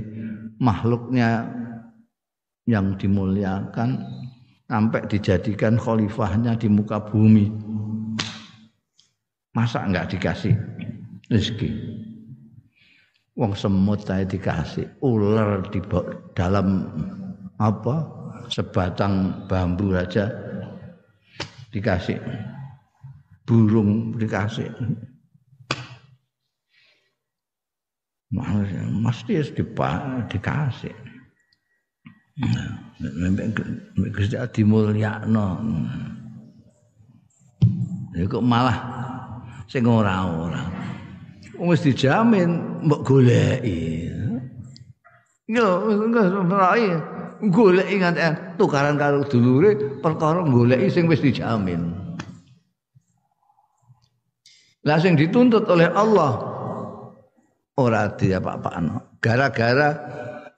makhluknya 0.63 1.51
yang 2.71 2.95
dimuliakan 2.95 3.99
sampai 4.71 5.03
dijadikan 5.11 5.75
khalifahnya 5.75 6.55
di 6.55 6.71
muka 6.71 7.03
bumi. 7.03 7.51
Masa 9.51 9.83
enggak 9.83 10.15
dikasih 10.15 10.55
rezeki? 11.27 11.71
Wong 13.35 13.55
semut 13.59 14.07
saya 14.07 14.23
dikasih, 14.23 14.87
ular 15.03 15.67
di 15.75 15.83
dalam 16.39 16.87
apa? 17.59 18.15
Sebatang 18.47 19.45
bambu 19.51 19.91
aja 19.95 20.31
dikasih. 21.75 22.19
Burung 23.43 24.15
dikasih. 24.15 24.69
Mesti 28.29 29.41
dikasih. 30.29 30.97
Nek 32.99 34.11
Gusti 34.13 34.37
dimulyakno. 34.37 35.49
Ya 38.13 38.25
kok 38.29 38.45
malah 38.45 38.79
sing 39.71 39.89
ora-ora. 39.89 40.61
Wis 41.59 41.83
dijamin 41.83 42.83
mbok 42.85 43.01
goleki. 43.07 44.13
Enggak 45.49 46.27
serai 46.29 46.89
goleki 47.49 47.95
nganti 47.97 48.21
tukaran 48.61 49.01
karo 49.01 49.25
dulure 49.25 49.99
perkara 50.05 50.45
goleki 50.45 50.93
sing 50.93 51.09
wis 51.09 51.25
dijamin. 51.25 51.97
Lah 54.85 55.01
sing 55.01 55.17
dituntut 55.17 55.65
oleh 55.67 55.89
Allah 55.91 56.58
ora 57.79 58.11
diapa-apakno. 58.11 59.23
Gara-gara 59.23 59.95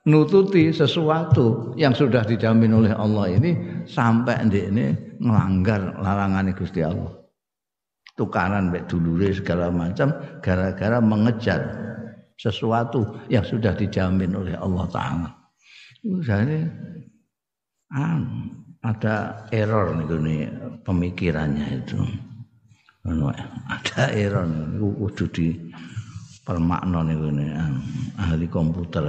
nututi 0.09 0.73
sesuatu 0.73 1.77
yang 1.77 1.93
sudah 1.93 2.25
dijamin 2.25 2.73
oleh 2.73 2.93
Allah 2.97 3.29
ini 3.29 3.85
sampai 3.85 4.41
ini 4.49 5.17
melanggar 5.21 6.01
larangan 6.01 6.49
Gusti 6.57 6.81
Allah. 6.81 7.13
Tukaran 8.17 8.73
baik 8.73 8.91
dulure 8.91 9.31
segala 9.31 9.71
macam 9.71 10.11
gara-gara 10.43 10.99
mengejar 10.99 11.61
sesuatu 12.35 13.21
yang 13.29 13.45
sudah 13.45 13.77
dijamin 13.77 14.33
oleh 14.35 14.57
Allah 14.57 14.85
taala. 14.89 15.29
Misalnya 16.01 16.65
ah, 17.93 18.19
ada 18.81 19.45
error 19.53 19.93
nih 19.93 20.49
pemikirannya 20.81 21.85
itu. 21.85 21.97
Ada 23.05 24.13
error 24.13 24.45
nih, 24.45 24.77
kudu 24.77 25.25
di 25.33 25.47
permakna 26.43 27.05
niku 27.05 27.29
ahli 28.17 28.47
komputer. 28.49 29.03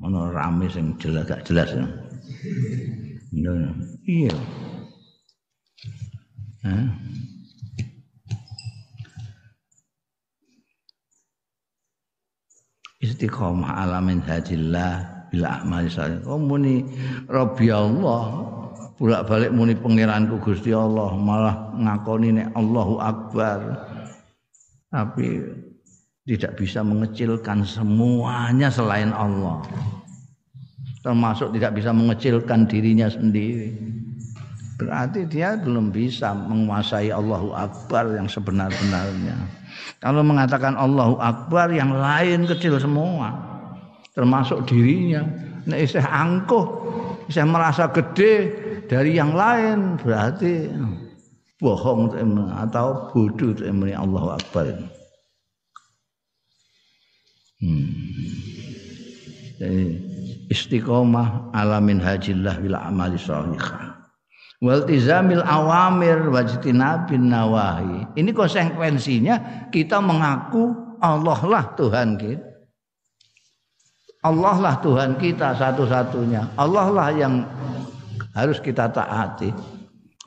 Ono 0.00 0.32
rame 0.32 0.66
sing 0.72 0.96
jelas 0.96 1.28
gak 1.28 1.44
jelas. 1.44 1.70
Iya. 4.08 4.36
Hah? 6.64 6.88
istiqomah 13.00 13.80
alamin 13.80 14.20
hajillah 14.20 15.24
bila 15.32 15.64
amal 15.64 15.88
salih. 15.88 16.20
Oh 16.28 16.36
muni 16.36 16.84
Rabbi 17.26 17.72
Allah 17.72 18.44
bolak-balik 19.00 19.50
muni 19.56 19.72
pangeranku 19.72 20.36
Gusti 20.44 20.76
Allah 20.76 21.16
malah 21.16 21.72
ngakoni 21.80 22.36
nek 22.36 22.48
Allahu 22.52 23.00
Akbar. 23.00 23.58
Tapi 24.92 25.26
tidak 26.30 26.62
bisa 26.62 26.86
mengecilkan 26.86 27.66
semuanya 27.66 28.70
selain 28.70 29.10
Allah. 29.10 29.66
Termasuk 31.02 31.50
tidak 31.58 31.74
bisa 31.74 31.90
mengecilkan 31.90 32.70
dirinya 32.70 33.10
sendiri. 33.10 33.74
Berarti 34.78 35.26
dia 35.26 35.58
belum 35.58 35.90
bisa 35.90 36.30
menguasai 36.30 37.10
Allahu 37.10 37.50
Akbar 37.50 38.14
yang 38.14 38.30
sebenar-benarnya. 38.30 39.34
Kalau 39.98 40.22
mengatakan 40.22 40.78
Allahu 40.78 41.18
Akbar 41.18 41.74
yang 41.74 41.90
lain 41.98 42.46
kecil 42.46 42.78
semua. 42.78 43.34
Termasuk 44.14 44.70
dirinya. 44.70 45.26
Nek 45.66 45.82
isih 45.82 46.04
angkuh, 46.06 46.66
isih 47.26 47.42
merasa 47.42 47.90
gede 47.90 48.54
dari 48.86 49.18
yang 49.18 49.34
lain 49.34 49.98
berarti 49.98 50.70
bohong 51.58 52.14
atau 52.54 53.10
bodoh 53.10 53.52
emri 53.66 53.92
Allahu 53.92 54.38
Akbar. 54.38 54.99
Hmm. 57.60 57.88
Jadi 59.60 59.84
istiqomah 60.48 61.52
alamin 61.52 62.00
hajillah 62.00 62.56
bila 62.58 62.80
amali 62.88 63.20
sholihah 63.20 63.90
waltizamil 64.60 65.42
awamir 65.42 66.20
wajtinabin 66.28 67.32
nawahi. 67.32 68.06
Ini 68.14 68.30
konsekuensinya 68.30 69.68
kita 69.72 69.98
mengaku 69.98 70.76
Allah 71.00 71.40
lah 71.48 71.64
Tuhan 71.74 72.20
kita. 72.20 72.48
Allah 74.20 74.56
lah 74.60 74.74
Tuhan 74.84 75.16
kita 75.16 75.56
satu-satunya. 75.56 76.52
Allah 76.60 76.86
lah 76.92 77.08
yang 77.08 77.40
harus 78.36 78.60
kita 78.60 78.92
taati. 78.92 79.48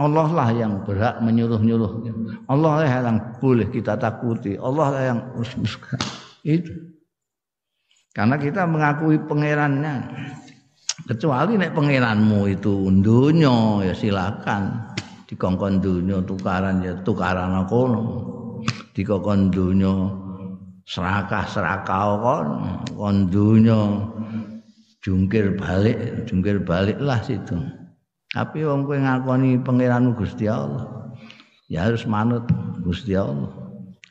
Allah 0.02 0.26
lah 0.34 0.50
yang 0.50 0.82
berhak 0.82 1.22
menyuruh-nyuruh. 1.22 2.02
Allah 2.50 2.82
lah 2.82 2.90
yang 2.90 3.22
boleh 3.38 3.70
kita 3.70 3.94
takuti. 3.94 4.58
Allah 4.58 4.88
lah 4.90 5.04
yang 5.14 5.20
itu. 6.42 6.93
Karena 8.14 8.38
kita 8.38 8.70
mengakui 8.70 9.18
pangerannya. 9.26 10.06
Kecuali 11.10 11.58
nek 11.58 11.74
pengiranmu 11.74 12.46
itu 12.46 12.86
dunya 13.02 13.82
ya 13.90 13.94
silakan. 13.98 14.94
Dikongkon 15.26 15.82
dunya 15.82 16.22
tukaran 16.22 16.86
ya 16.86 16.94
tukaran 17.02 17.66
kono. 17.66 18.02
Dikongkon 18.94 19.50
dunya 19.50 20.14
serakah 20.86 21.50
serakah 21.50 22.22
kon 22.22 22.48
kon 22.94 23.18
dunya 23.34 23.82
jungkir 25.02 25.58
balik 25.58 26.30
jungkir 26.30 26.62
balik 26.62 27.02
lah 27.02 27.18
situ. 27.26 27.58
Tapi 28.30 28.62
wong 28.62 28.86
kowe 28.86 28.98
ngakoni 28.98 29.58
pangeranmu 29.66 30.14
Gusti 30.14 30.46
Allah 30.46 30.86
ya 31.66 31.90
harus 31.90 32.06
manut 32.06 32.46
Gusti 32.86 33.18
Allah. 33.18 33.50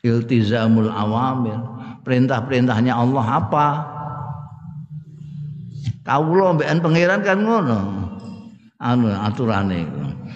Iltizamul 0.03 0.91
awamir 0.91 1.55
perintah-perintahnya 2.03 2.91
Allah 2.91 3.25
apa 3.39 3.67
Kawula 6.03 6.59
mbekan 6.59 6.83
pangeran 6.83 7.21
kan 7.23 7.39
ngono. 7.39 7.79
Anu 8.83 9.07
aturane. 9.07 9.87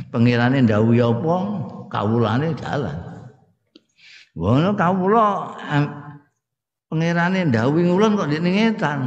Pangerane 0.08 0.64
ndawuhi 0.64 1.04
apa, 1.04 1.36
kawulane 1.92 2.56
jalan. 2.56 2.96
Ngono 4.32 4.72
kawula 4.80 5.52
pangerane 6.88 7.52
ndawuhi 7.52 7.84
ngulon 7.84 8.16
kok 8.16 8.28
ndek 8.32 8.44
ngetan. 8.48 9.00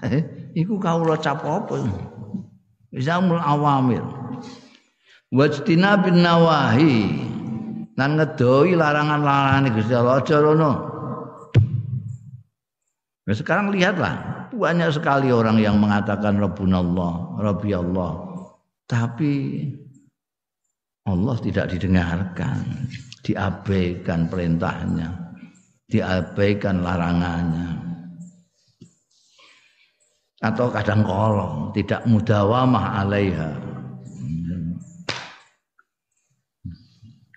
Iku 0.60 0.80
kawula 0.80 1.20
cap 1.20 1.44
apa? 1.44 1.76
Zamul 2.96 3.36
awamir. 3.44 4.00
Wajtina 5.28 6.00
bin 6.00 6.24
nawahi. 6.24 7.28
Nan 8.00 8.14
ngedoi 8.16 8.78
larangan-larangan 8.78 9.74
Gusti 9.74 9.92
Allah. 9.92 10.22
Nah, 13.28 13.34
sekarang 13.36 13.74
lihatlah 13.74 14.37
banyak 14.54 14.90
sekali 14.94 15.28
orang 15.32 15.60
yang 15.60 15.76
mengatakan 15.80 16.40
Rabbunallah, 16.40 17.40
Rabbi 17.42 17.70
Allah. 17.74 18.12
Tapi 18.88 19.34
Allah 21.08 21.36
tidak 21.40 21.72
didengarkan, 21.72 22.88
diabaikan 23.24 24.28
perintahnya, 24.28 25.08
diabaikan 25.88 26.84
larangannya. 26.84 27.80
Atau 30.38 30.70
kadang 30.70 31.02
kolong, 31.02 31.74
tidak 31.74 32.04
mudawamah 32.06 33.02
alaiha. 33.02 33.50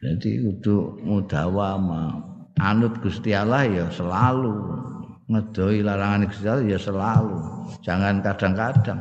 Jadi 0.02 0.32
untuk 0.46 0.98
mudawamah 1.02 2.22
anut 2.62 2.98
Gusti 3.02 3.34
Allah 3.34 3.66
ya 3.70 3.86
selalu 3.94 4.91
ngedoi 5.32 5.80
larangan 5.80 6.28
Gusti 6.28 6.68
ya 6.68 6.76
selalu, 6.76 7.40
jangan 7.80 8.20
kadang-kadang. 8.20 9.00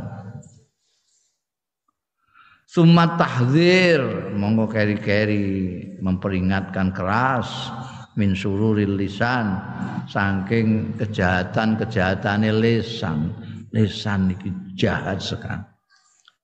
Summa 2.70 3.18
tahzir 3.18 4.30
monggo 4.38 4.70
keri-keri 4.70 5.98
memperingatkan 5.98 6.94
keras 6.94 7.74
min 8.14 8.38
sururil 8.38 8.94
lisan 8.94 9.58
saking 10.06 10.94
kejahatan-kejahatan 10.94 12.46
lisan. 12.62 13.34
Lisan 13.74 14.34
iki 14.34 14.50
jahat 14.78 15.18
sekali. 15.18 15.66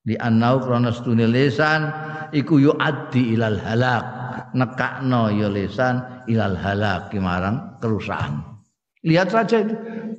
Di 0.02 0.14
anau 0.18 0.62
krana 0.62 0.94
stune 0.94 1.26
lisan 1.30 1.90
iku 2.34 2.58
yuaddi 2.58 3.38
ilal 3.38 3.58
halak. 3.62 4.06
Nekakno 4.54 5.30
ya 5.30 5.46
lisan 5.46 6.26
ilal 6.26 6.58
halak 6.58 7.14
marang 7.18 7.78
kerusakan. 7.78 8.55
Lihat 9.06 9.30
saja 9.30 9.62
itu 9.62 9.74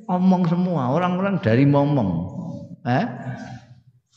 omong 0.08 0.48
semua 0.48 0.96
orang-orang 0.96 1.36
dari 1.44 1.68
ngomong. 1.68 2.10
Eh? 2.88 3.04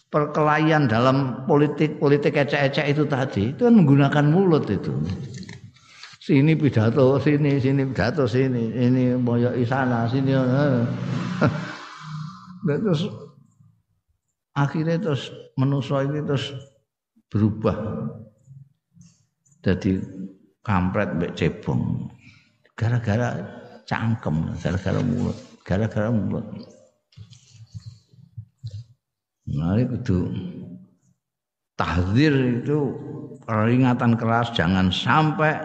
Perkelahian 0.07 0.87
dalam 0.87 1.43
politik 1.43 1.99
politik 1.99 2.35
ecek-ecek 2.35 2.87
itu 2.87 3.03
tadi 3.07 3.51
itu 3.51 3.67
kan 3.67 3.75
menggunakan 3.75 4.25
mulut 4.31 4.67
itu. 4.71 4.95
Sini 6.21 6.55
pidato, 6.55 7.19
sini 7.19 7.59
sini 7.59 7.83
pidato, 7.83 8.23
sini 8.23 8.71
ini 8.75 9.15
moyo 9.19 9.51
sana, 9.67 10.07
sini. 10.07 10.31
Eh. 10.31 10.83
terus 12.61 13.09
akhirnya 14.55 14.99
terus 14.99 15.31
menuso 15.57 15.97
ini 15.99 16.21
terus 16.23 16.53
berubah 17.31 17.75
jadi 19.63 20.03
kampret 20.61 21.09
mbek 21.17 21.33
cebong 21.39 22.11
gara-gara 22.75 23.60
cangkem 23.91 24.55
gara-gara 24.63 25.03
mulut 25.03 25.51
gara-gara 25.65 26.09
mulut. 26.11 26.45
Nah 29.51 29.77
itu. 29.79 30.19
Tahdir 31.79 32.61
itu 32.61 32.93
peringatan 33.41 34.13
keras 34.13 34.53
jangan 34.53 34.93
sampai 34.93 35.57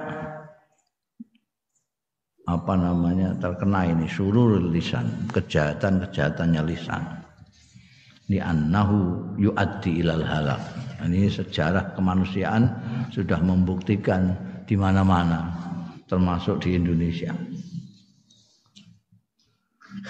apa 2.49 2.73
namanya 2.73 3.37
terkena 3.37 3.85
ini 3.85 4.09
surur 4.09 4.57
lisan 4.73 5.29
kejahatan 5.29 6.01
kejahatannya 6.09 6.63
lisan. 6.65 7.03
Di 8.27 8.41
annahu 8.41 9.37
yuaddi 9.37 10.01
ilal 10.01 10.25
halak. 10.25 10.63
Ini 11.05 11.29
sejarah 11.29 11.93
kemanusiaan 11.93 12.65
sudah 13.13 13.39
membuktikan 13.45 14.33
di 14.65 14.73
mana-mana 14.73 15.53
termasuk 16.09 16.65
di 16.65 16.81
Indonesia 16.81 17.37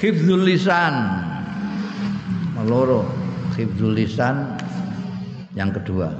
hifdzul 0.01 0.45
lisan. 0.45 0.95
Meloro. 2.57 3.05
Hifdzul 3.57 3.97
lisan 3.97 4.57
yang 5.57 5.73
kedua. 5.73 6.13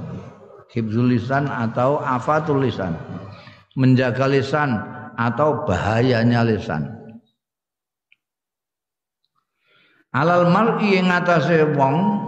Hifdzul 0.73 1.13
lisan 1.13 1.45
atau 1.49 2.01
afatul 2.01 2.65
lisan. 2.65 2.97
Menjaga 3.77 4.25
lisan 4.25 4.73
atau 5.17 5.65
bahayanya 5.65 6.41
lisan. 6.41 6.97
Alal 10.17 10.49
mar'i 10.49 10.97
ing 10.97 11.13
atase 11.13 11.61
wong 11.77 12.25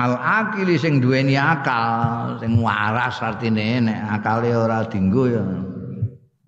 al 0.00 0.16
akili 0.16 0.80
sing 0.80 1.04
duweni 1.04 1.36
akal 1.36 2.40
sing 2.40 2.56
waras 2.64 3.20
artine 3.20 3.84
nek 3.84 4.00
akale 4.20 4.56
ora 4.56 4.88
dinggo 4.88 5.28
ya 5.28 5.44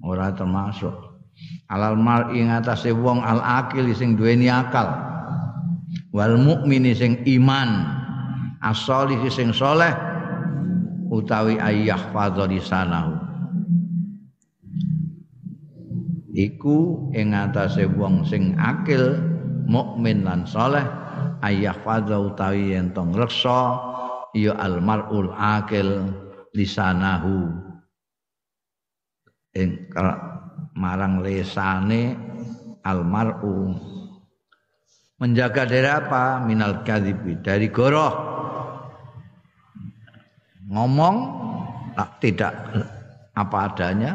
ora 0.00 0.32
termasuk 0.32 1.07
alal 1.68 1.96
mar'i 1.96 2.42
ing 2.42 2.48
atase 2.48 2.92
wong 2.92 3.20
al 3.24 3.40
akili 3.40 3.92
sing 3.92 4.16
duweni 4.16 4.48
akal. 4.48 4.88
Wal 6.12 6.40
mukmini 6.40 6.96
sing 6.96 7.20
iman. 7.24 7.96
As-solih 8.64 9.22
sing 9.30 9.54
soleh. 9.54 9.92
Utawi 11.08 11.56
ayyah 11.56 12.12
fadzalisanahu 12.12 13.28
iku 16.38 17.10
ing 17.18 17.34
atase 17.34 17.90
wong 17.98 18.22
sing 18.22 18.54
akil 18.54 19.18
mukmin 19.66 20.22
lan 20.22 20.46
saleh 20.46 20.86
ayah 21.42 21.74
fadha 21.82 22.14
utawi 22.14 22.78
yen 22.78 22.94
tong 22.94 23.10
reksa 23.10 23.74
ya 24.38 24.54
almarul 24.54 25.34
akil 25.34 26.14
lisanahu. 26.54 27.50
Ing 29.58 29.90
marang 30.78 31.18
lesane 31.18 32.14
almaru 32.86 33.74
menjaga 35.18 35.66
dari 35.66 35.90
apa? 35.90 36.40
Minal 36.46 36.86
kadhibi. 36.86 37.42
Dari 37.42 37.68
goroh. 37.68 38.14
Ngomong 40.70 41.16
tidak 42.22 42.54
apa 43.34 43.58
adanya. 43.68 44.12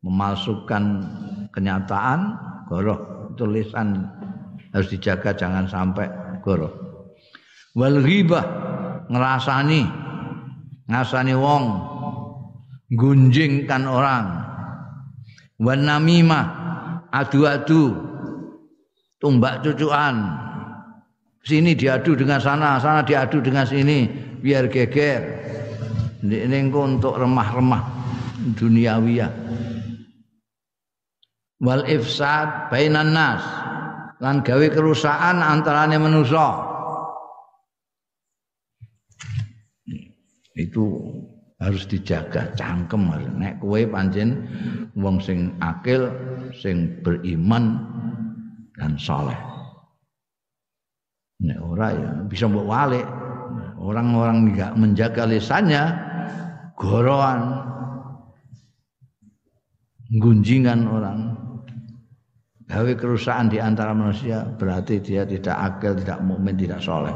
Memalsukan 0.00 0.84
kenyataan 1.52 2.20
goroh. 2.66 3.32
Tulisan 3.36 4.10
harus 4.72 4.88
dijaga 4.90 5.36
jangan 5.36 5.68
sampai 5.68 6.08
goro. 6.40 6.68
Wal 7.76 8.00
ghibah 8.00 8.44
ngerasani. 9.12 9.82
Ngasani 10.88 11.34
wong. 11.36 11.64
Gunjingkan 12.90 13.86
orang. 13.86 14.49
Wan 15.60 15.84
namimah. 15.84 16.46
Adu-adu. 17.12 17.92
Tumbak 19.20 19.60
cucuan. 19.60 20.16
Sini 21.44 21.76
diadu 21.76 22.16
dengan 22.16 22.40
sana, 22.40 22.80
sana 22.80 23.04
diadu 23.04 23.40
dengan 23.44 23.68
sini 23.68 24.08
biar 24.40 24.68
geger. 24.72 25.20
Ini 26.20 26.68
untuk 26.72 27.16
remah-remah 27.16 27.82
duniawiyah. 28.56 29.32
Wal 31.60 31.84
ifsad 31.88 32.72
bainan 32.72 33.12
nas. 33.12 33.44
Lan 34.20 34.44
gawe 34.44 34.66
kerusakan 34.68 35.40
antarane 35.40 35.96
manusa. 35.96 36.68
Itu 40.56 40.84
harus 41.60 41.84
dijaga 41.84 42.56
cangkem 42.56 43.12
nek 43.36 43.60
kowe 43.60 43.80
pancen 43.86 44.48
wong 44.96 45.20
sing 45.20 45.52
akil 45.60 46.08
sing 46.56 46.98
beriman 47.04 47.84
dan 48.80 48.96
soleh 48.96 49.50
nek 51.40 51.58
ora 51.64 51.88
ya 51.96 52.10
bisa 52.28 52.46
mbok 52.46 52.68
walik. 52.68 53.06
Orang-orang 53.80 54.52
enggak 54.52 54.76
menjaga 54.76 55.24
lisannya 55.24 55.96
goroan 56.76 57.64
gunjingan 60.20 60.84
orang. 60.84 61.32
Gawe 62.70 62.92
kerusakan 62.94 63.50
di 63.50 63.58
antara 63.58 63.90
manusia 63.90 64.46
berarti 64.46 65.02
dia 65.02 65.26
tidak 65.26 65.58
akil, 65.58 65.98
tidak 65.98 66.22
mukmin, 66.22 66.54
tidak 66.54 66.78
soleh. 66.78 67.10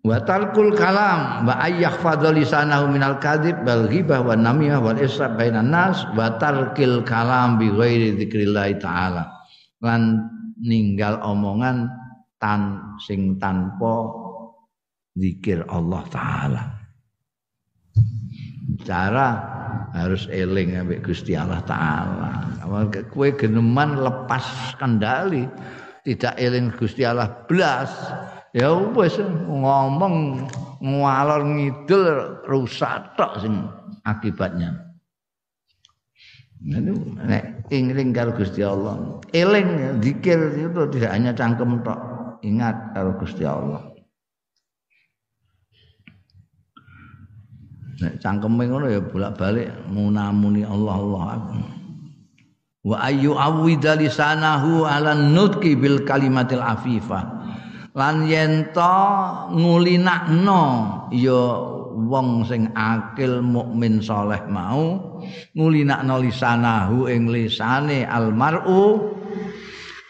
Wa 0.00 0.16
tarkul 0.24 0.72
kalam 0.72 1.44
wa 1.44 1.60
ayyah 1.60 1.92
fadlisanahu 2.00 2.88
minal 2.88 3.20
kadhib 3.20 3.60
bal 3.68 3.84
ghibah 3.84 4.24
wa 4.24 4.32
namimah 4.32 4.80
wal 4.80 4.96
israf 4.96 5.36
bainan 5.36 5.68
nas 5.68 6.08
wa 6.16 6.40
tarkil 6.40 7.04
kalam 7.04 7.60
bi 7.60 7.68
ghairi 7.68 8.16
dzikrillah 8.16 8.80
taala. 8.80 9.28
Lan 9.84 10.24
ninggal 10.56 11.20
omongan 11.20 11.92
tan 12.40 12.96
sing 13.04 13.36
tanpa 13.36 14.08
zikir 15.20 15.68
Allah 15.68 16.02
taala. 16.08 16.62
Cara 18.88 19.28
harus 19.92 20.24
eling 20.32 20.80
ambek 20.80 21.04
Gusti 21.04 21.36
Allah 21.36 21.60
taala. 21.68 22.56
Kue 23.12 23.36
geneman 23.36 24.00
lepas 24.00 24.72
kendali, 24.80 25.44
tidak 26.08 26.40
eling 26.40 26.72
Gusti 26.72 27.04
Allah 27.04 27.44
blas. 27.44 27.92
Ya 28.50 28.74
wis 28.74 29.14
ngomong 29.46 30.46
ngalor 30.82 31.42
ngidul 31.46 32.42
rusak 32.50 33.14
tok 33.14 33.38
sing 33.38 33.62
akibatnya. 34.02 34.74
Nek 36.60 37.70
eling 37.70 38.10
karo 38.10 38.34
Gusti 38.34 38.66
Allah. 38.66 39.22
Eling 39.30 40.02
zikir 40.02 40.58
itu 40.58 40.82
tidak 40.98 41.10
hanya 41.14 41.30
cangkem 41.30 41.78
tok. 41.86 42.00
Ingat 42.42 42.96
karo 42.96 43.14
Gusti 43.22 43.46
Allah. 43.46 43.86
Nek 48.00 48.16
cangkeme 48.18 48.64
ngono 48.66 48.88
ya 48.88 49.00
bolak-balik 49.04 49.68
munamuni 49.92 50.66
Allah 50.66 50.96
Allah. 50.96 51.28
Wa 52.80 52.96
ayu 53.04 53.36
awwida 53.36 53.92
lisanahu 53.94 54.88
ala 54.88 55.12
nutqi 55.12 55.76
bil 55.76 56.02
kalimatil 56.08 56.64
afifah. 56.64 57.39
Lan 57.90 58.30
yen 58.30 58.70
to 58.70 58.96
ngulinakno 59.50 60.62
ya 61.10 61.42
wong 61.90 62.46
sing 62.46 62.70
akil 62.78 63.42
mukmin 63.42 63.98
saleh 63.98 64.38
mau 64.46 64.94
ngulinakno 65.58 66.22
lisanahu 66.22 67.10
ing 67.10 67.26
lisane 67.34 68.06
almar'u 68.06 69.10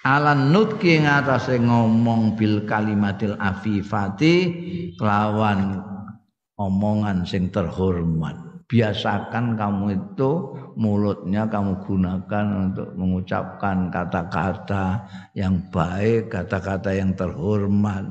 ala 0.04 0.36
nutqi 0.36 1.00
ngatasé 1.08 1.56
ngomong 1.64 2.36
bil 2.36 2.68
kalimatil 2.68 3.40
afifati 3.40 4.34
lawan 5.00 5.80
omongan 6.60 7.24
sing 7.24 7.48
terhormat. 7.48 8.49
Biasakan 8.70 9.58
kamu 9.58 9.98
itu 9.98 10.30
mulutnya 10.78 11.42
kamu 11.50 11.82
gunakan 11.82 12.46
untuk 12.70 12.94
mengucapkan 12.94 13.90
kata-kata 13.90 15.10
yang 15.34 15.58
baik, 15.74 16.30
kata-kata 16.30 16.94
yang 16.94 17.10
terhormat. 17.18 18.06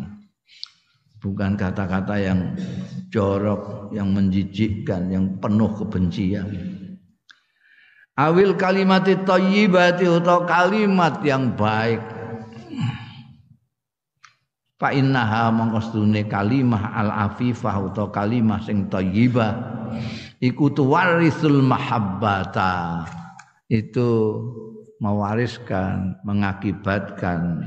Bukan 1.23 1.55
kata-kata 1.55 2.15
yang 2.19 2.59
jorok, 3.07 3.95
yang 3.95 4.11
menjijikkan, 4.11 5.07
yang 5.07 5.39
penuh 5.39 5.71
kebencian. 5.79 6.47
Awil 8.19 8.59
kalimat 8.59 9.07
thayyibati 9.07 10.11
atau 10.11 10.43
kalimat 10.43 11.23
yang 11.23 11.55
baik 11.55 12.03
fa 14.79 14.95
innaha 14.95 15.51
mangkostune 15.51 16.27
kalimah 16.27 16.95
al 16.95 17.31
afifah 17.31 17.79
utawa 17.83 18.11
kalimah 18.15 18.63
sing 18.63 18.87
thayyibah 18.87 19.79
iku 20.39 20.71
tuwarisul 20.71 21.61
mahabbata. 21.63 23.05
Itu 23.69 24.09
mewariskan 24.97 26.19
mengakibatkan 26.25 27.63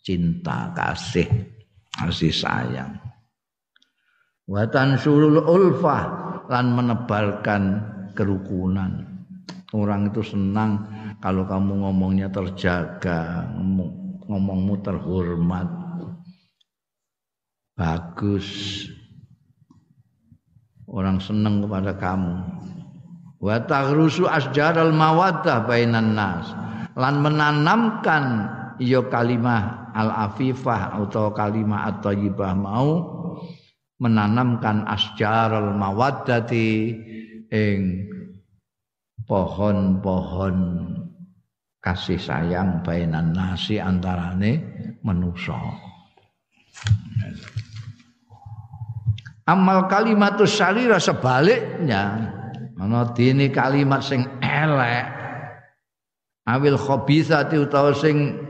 cinta 0.00 0.72
kasih 0.72 1.28
kasih 1.92 2.32
sayang. 2.32 2.96
Watan 4.46 4.96
sulul 4.96 5.42
ulfah 5.42 6.06
lan 6.46 6.72
menebalkan 6.72 7.82
kerukunan. 8.14 9.04
Orang 9.74 10.08
itu 10.08 10.22
senang 10.22 10.86
kalau 11.18 11.42
kamu 11.42 11.82
ngomongnya 11.82 12.30
terjaga 12.30 13.50
ngomong, 13.58 14.22
ngomongmu 14.30 14.74
terhormat. 14.80 15.68
Bagus 17.76 18.48
orang 20.90 21.18
senang 21.18 21.62
kepada 21.66 21.94
kamu. 21.98 22.34
Wa 23.42 23.62
taghrusu 23.66 24.26
asjaral 24.26 24.94
mawaddah 24.94 25.66
bainan 25.66 26.16
nas. 26.16 26.50
Lan 26.96 27.20
menanamkan 27.20 28.24
ya 28.80 29.04
kalimah 29.06 29.92
al 29.92 30.32
afifah 30.32 30.96
atau 30.96 31.32
kalimah 31.36 31.92
at-thayyibah 31.92 32.52
mau 32.56 32.88
menanamkan 34.00 34.84
asjaral 34.84 35.72
mawaddati 35.72 36.92
ing 37.48 37.80
pohon-pohon 39.24 40.56
kasih 41.80 42.20
sayang 42.20 42.84
bainan 42.84 43.32
nasi 43.32 43.80
antarane 43.80 44.60
manusia 45.00 45.56
Amal 49.46 49.86
kalimatus 49.86 50.58
salira 50.58 50.98
sebaliknya 50.98 52.34
ana 52.76 53.08
dene 53.14 53.48
kalimat 53.54 54.02
sing 54.02 54.26
elek 54.42 55.06
awil 56.46 56.74
khabithati 56.74 57.54
utawa 57.54 57.94
sing 57.94 58.46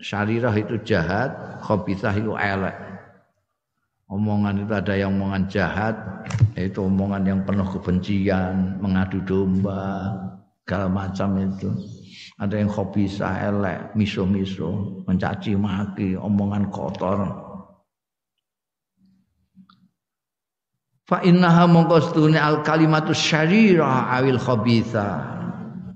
syarirah 0.00 0.56
itu 0.56 0.80
jahat, 0.82 1.30
khabithah 1.62 2.16
itu 2.16 2.32
elek. 2.34 2.76
Omongan 4.10 4.66
itu 4.66 4.72
ada 4.74 4.94
yang 4.98 5.14
omongan 5.14 5.46
jahat, 5.46 5.94
yaitu 6.58 6.82
omongan 6.82 7.22
yang 7.22 7.40
penuh 7.46 7.68
kebencian, 7.78 8.82
mengadu 8.82 9.22
domba, 9.22 10.10
segala 10.66 10.90
macam 10.90 11.38
itu. 11.38 11.70
Ada 12.40 12.56
yang 12.56 12.72
khabithah 12.72 13.52
elek, 13.52 13.78
miso-miso, 13.92 15.04
mencaci 15.04 15.52
maki, 15.60 16.16
omongan 16.16 16.72
kotor. 16.72 17.20
Fa 21.04 21.20
innaha 21.20 21.68
mongko 21.68 22.16
al 22.40 22.64
kalimatu 22.64 23.12
syarirah 23.12 24.08
awil 24.16 24.40
khabithah. 24.40 25.36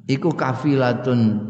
Iku 0.04 0.36
kafilatun 0.36 1.40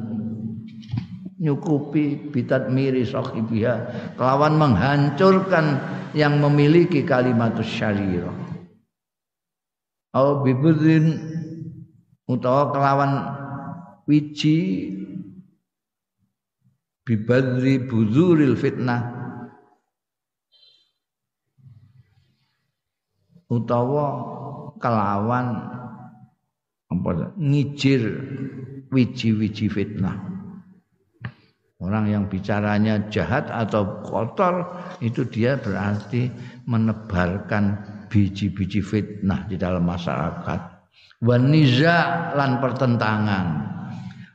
nyukupi 1.44 2.32
bitat 2.32 2.72
miri 2.72 3.04
sahibiha 3.04 3.74
kelawan 4.16 4.56
menghancurkan 4.56 5.82
yang 6.16 6.40
memiliki 6.40 7.04
kalimat 7.04 7.58
syarira 7.60 8.32
au 10.16 10.40
bibudin 10.40 11.20
utawa 12.24 12.72
kelawan 12.72 13.12
wiji 14.04 14.90
bibadri 17.04 17.84
buzuril 17.84 18.56
fitnah 18.56 19.02
utawa 23.52 24.06
kelawan 24.80 25.46
apa 26.88 27.10
ngijir 27.36 28.02
wiji-wiji 28.92 29.66
fitnah 29.68 30.34
Orang 31.84 32.08
yang 32.08 32.24
bicaranya 32.32 33.12
jahat 33.12 33.44
atau 33.52 34.00
kotor 34.08 34.72
itu 35.04 35.28
dia 35.28 35.60
berarti 35.60 36.32
menebarkan 36.64 37.76
biji-biji 38.08 38.80
fitnah 38.80 39.44
di 39.50 39.60
dalam 39.60 39.84
masyarakat. 39.84 40.60
Wan 41.20 41.52
niza 41.52 42.30
lan 42.38 42.62
pertentangan. 42.64 43.73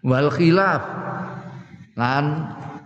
Wal 0.06 0.32
khilaf 0.32 0.84
lan 2.00 2.26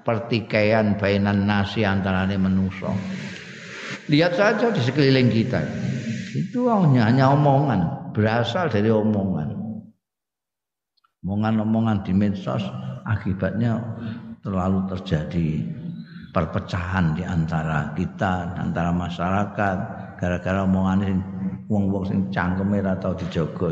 pertikaian 0.01 0.97
bainan 0.97 1.45
nasi 1.45 1.85
antarane 1.85 2.35
manusia. 2.35 2.89
Lihat 4.09 4.33
saja 4.35 4.67
di 4.73 4.81
sekeliling 4.83 5.31
kita. 5.31 5.61
Itu 6.33 6.67
hanya, 6.67 7.07
hanya 7.07 7.31
omongan, 7.31 8.11
berasal 8.11 8.67
dari 8.67 8.89
omongan. 8.89 9.53
Omongan-omongan 11.23 12.03
di 12.03 12.11
medsos 12.11 12.65
akibatnya 13.07 13.79
terlalu 14.43 14.83
terjadi 14.91 15.63
perpecahan 16.35 17.15
di 17.15 17.23
antara 17.23 17.95
kita, 17.95 18.59
antara 18.59 18.91
masyarakat 18.91 19.77
gara-gara 20.19 20.67
omongan 20.67 21.21
wong-wong 21.71 22.03
sing 22.09 22.19
cangkeme 22.27 22.83
atau 22.83 23.15
dijogo. 23.15 23.71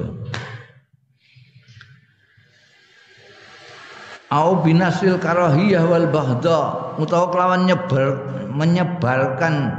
Au 4.32 4.64
binasil 4.64 5.20
karahiyah 5.20 5.84
wal 5.92 6.08
bahda. 6.08 6.96
Utawa 6.96 7.28
kelawan 7.36 7.68
nyebar 7.68 8.16
menyebarkan 8.48 9.76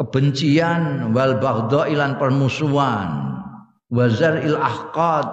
kebencian 0.00 1.12
wal 1.12 1.36
bahda 1.36 1.84
ilan 1.92 2.16
permusuhan. 2.16 3.36
Wazar 3.92 4.40
il 4.40 4.56
ahqad 4.56 5.28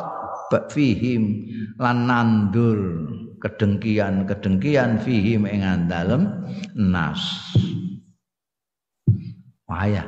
fihim 0.76 1.48
lan 1.80 2.12
nandur 2.12 3.08
kedengkian-kedengkian 3.40 5.00
fihim 5.00 5.48
ing 5.48 5.64
dalem 5.88 6.28
nas. 6.76 7.24
Wayah 9.72 10.04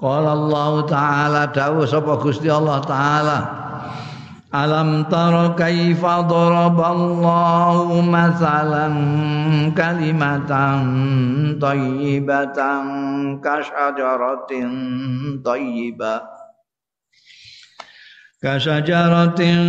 Qala 0.00 0.32
Allah 0.32 0.72
taala 0.88 1.42
dawuh 1.52 1.84
sapa 1.84 2.16
Gusti 2.16 2.48
Allah 2.48 2.80
taala. 2.88 3.38
Alam 4.50 5.06
tara 5.06 5.54
kaifa 5.54 6.26
daraballahu 6.26 8.02
masalan 8.02 8.96
kalimatan 9.76 10.82
thayyibatan 11.60 12.84
kasyajaratin 13.38 14.72
thayyibah 15.46 16.40
kasajaratin 18.40 19.60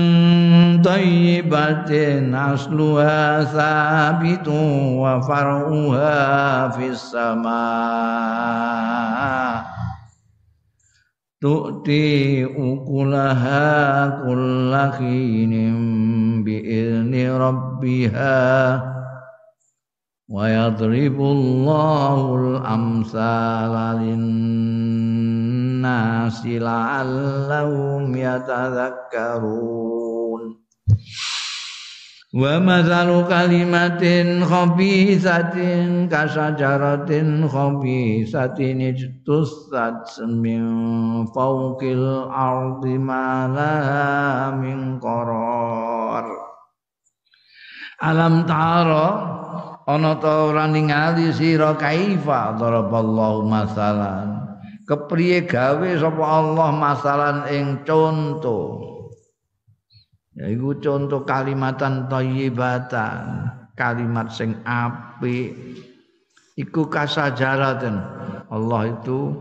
tayyibatin 0.79 2.31
asluha 2.31 3.43
sabitun 3.51 4.95
wa 4.95 5.19
far'uha 5.19 6.71
fis 6.79 7.11
tu'ti 11.41 12.45
ukulaha 12.45 14.21
kullakinin 14.21 16.45
bi'izni 16.45 17.25
rabbiha 17.25 18.37
wa 20.29 20.45
yadribu 20.45 21.25
Allahul 21.33 22.61
amsala 22.61 23.97
linnasi 24.05 25.41
la'allahum 26.61 28.13
yatadhakkarun 28.13 30.61
wa 32.31 32.63
mathalu 32.63 33.27
kalimatin 33.27 34.39
khabisatin 34.47 36.07
kasajaratin 36.07 37.43
khabisatin 37.43 38.79
ijtussat 38.95 40.07
min 40.39 40.63
fawqil 41.35 42.31
ardi 42.31 42.95
ma 42.95 43.51
min 44.55 44.95
qarar 45.03 46.27
alam 47.99 48.47
tara 48.47 49.07
ana 49.85 50.15
ta 50.17 50.47
ora 50.47 50.65
ningali 50.71 51.33
sira 51.35 51.75
kaifa? 51.75 52.55
Daraballahu 52.57 53.45
masalan. 53.45 54.39
Kepriye 54.87 55.45
gawe 55.47 55.89
sapa 55.99 56.25
Allah 56.25 56.69
masalan 56.75 57.37
ing 57.53 57.85
conto 57.87 58.90
yaiku 60.41 60.73
conto 60.81 61.21
kalimatan 61.21 62.09
thayyibatan 62.09 63.45
kalimat 63.77 64.33
sing 64.33 64.57
apik. 64.65 65.53
Iku 66.59 66.91
kasajaraten 66.91 67.95
Allah 68.51 68.81
itu 68.91 69.33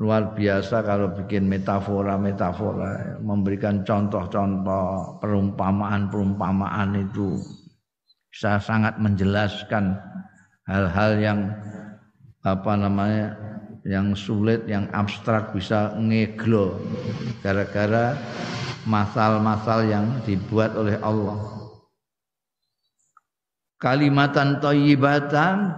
luar 0.00 0.32
biasa 0.32 0.84
kalau 0.84 1.12
bikin 1.12 1.48
metafora-metafora 1.48 3.20
memberikan 3.20 3.84
contoh-contoh 3.84 5.20
perumpamaan-perumpamaan 5.20 6.96
itu. 6.96 7.36
Bisa 8.32 8.60
sangat 8.60 9.00
menjelaskan 9.00 9.96
hal-hal 10.68 11.10
yang 11.20 11.40
apa 12.44 12.72
namanya 12.76 13.32
yang 13.86 14.18
sulit, 14.18 14.66
yang 14.66 14.90
abstrak 14.90 15.54
bisa 15.54 15.94
ngeglo 15.94 16.82
gara-gara 17.40 18.18
masal-masal 18.82 19.86
yang 19.86 20.06
dibuat 20.26 20.74
oleh 20.74 20.98
Allah. 21.00 21.38
Kalimatan 23.78 24.58
toyibatan 24.58 25.70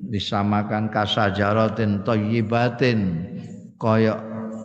disamakan 0.00 0.88
kasajaratin 0.88 2.00
toyibatin 2.06 3.00
koyok 3.76 4.20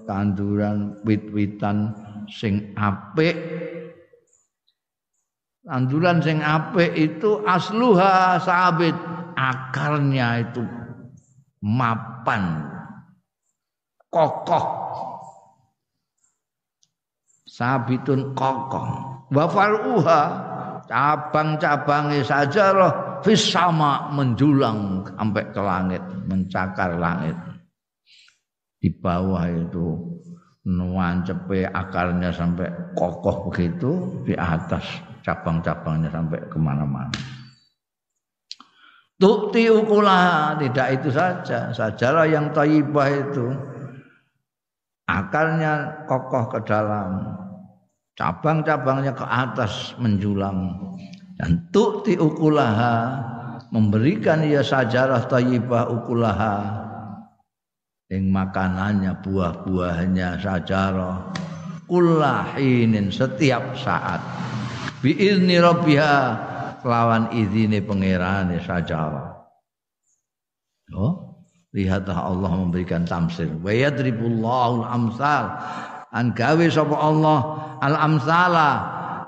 tanduran 0.07 0.95
wit-witan 1.03 1.91
sing 2.30 2.72
apik 2.78 3.36
Tanduran 5.64 6.20
sing 6.20 6.43
apik 6.43 6.91
itu 6.91 7.39
asluha 7.47 8.36
sabit, 8.43 8.91
akarnya 9.39 10.43
itu 10.43 10.59
mapan, 12.24 12.64
kokoh. 14.08 14.66
Sabitun 17.44 18.32
kokoh. 18.32 18.88
Wa 19.30 19.46
faruha 19.52 20.22
cabang-cabangnya 20.88 22.24
saja 22.24 22.72
loh 22.72 23.20
sama 23.36 24.08
menjulang 24.16 25.04
sampai 25.04 25.44
ke 25.52 25.62
langit, 25.62 26.02
mencakar 26.32 26.96
langit. 26.96 27.36
Di 28.80 28.88
bawah 28.88 29.48
itu 29.52 30.00
nuancepe 30.64 31.68
akarnya 31.68 32.32
sampai 32.32 32.96
kokoh 32.96 33.52
begitu 33.52 34.24
di 34.24 34.34
atas 34.34 35.04
cabang-cabangnya 35.28 36.08
sampai 36.08 36.40
ke 36.48 36.58
mana-mana. 36.58 37.33
Tukti 39.24 39.72
ukulah 39.72 40.60
tidak 40.60 41.00
itu 41.00 41.08
saja. 41.16 41.72
Sajarah 41.72 42.28
yang 42.28 42.52
tayyibah 42.52 43.08
itu. 43.08 43.56
Akarnya 45.08 46.04
kokoh 46.12 46.52
ke 46.52 46.60
dalam, 46.68 47.32
cabang-cabangnya 48.20 49.16
ke 49.16 49.24
atas 49.24 49.96
menjulang. 49.96 50.76
Dan 51.40 51.72
tukti 51.72 52.20
ukulaha 52.20 53.24
memberikan 53.72 54.44
ia 54.44 54.60
sajarah 54.60 55.24
tayyibah 55.32 55.88
ukulaha. 55.88 56.84
Yang 58.12 58.28
makanannya 58.28 59.24
buah-buahnya 59.24 60.44
sajarah. 60.44 61.32
Kullahinin 61.88 63.08
setiap 63.08 63.72
saat. 63.80 64.20
Biizni 65.00 65.64
rabbiha 65.64 66.52
kelawan 66.84 67.32
izine 67.32 67.80
pangerane 67.80 68.60
sajawa. 68.62 69.34
Oh, 70.94 71.42
lihatlah 71.74 72.30
Allah 72.30 72.52
memberikan 72.54 73.08
tamsil. 73.08 73.50
Wa 73.64 73.74
yadribullahu 73.74 74.86
al-amsal 74.86 75.46
an 76.14 76.36
gawe 76.38 76.66
sapa 76.70 76.94
Allah 76.94 77.40
al-amsala 77.82 78.70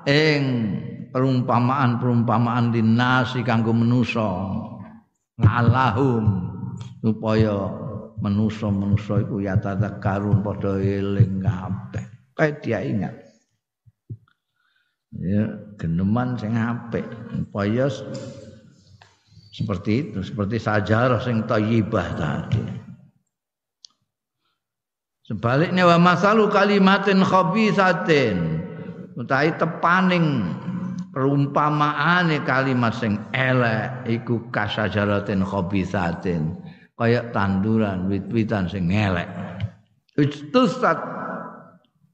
ing 0.06 0.44
perumpamaan-perumpamaan 1.10 2.76
dinasi 2.76 3.42
kanggo 3.42 3.74
manusa 3.74 4.30
ngalahum 5.42 6.54
supaya 7.02 7.72
manusa-manusa 8.22 9.26
iku 9.26 9.42
ya 9.42 9.58
tadakkarun 9.58 10.46
padha 10.46 10.78
eling 10.78 11.42
kabeh. 11.42 12.06
Kayak 12.36 12.56
dia 12.62 12.80
ingat 12.84 13.25
ya 15.20 15.56
geneman 15.80 16.36
sing 16.40 16.56
apik. 16.56 17.06
Upaya 17.36 17.92
seperti 19.56 20.10
itu 20.10 20.20
seperti 20.24 20.60
sajarah 20.60 21.22
sing 21.24 21.44
thayyibah 21.48 22.08
tadi. 22.16 22.64
Sebaliknya 25.26 25.90
wa 25.90 25.98
masalu 25.98 26.52
kalimatin 26.54 27.26
khabisatin. 27.26 28.62
Utahe 29.16 29.56
tepaning 29.56 30.54
perumpamaane 31.16 32.44
kalimat 32.44 32.94
sing 32.94 33.18
elek 33.32 34.06
iku 34.06 34.52
kasajaratin 34.52 35.42
khabisatin. 35.42 36.54
Kaya 36.96 37.28
tanduran 37.36 38.08
wit-witan 38.08 38.72
sing 38.72 38.88
elek 38.88 39.28
Istusat 40.16 40.96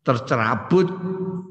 tercerabut 0.02 0.90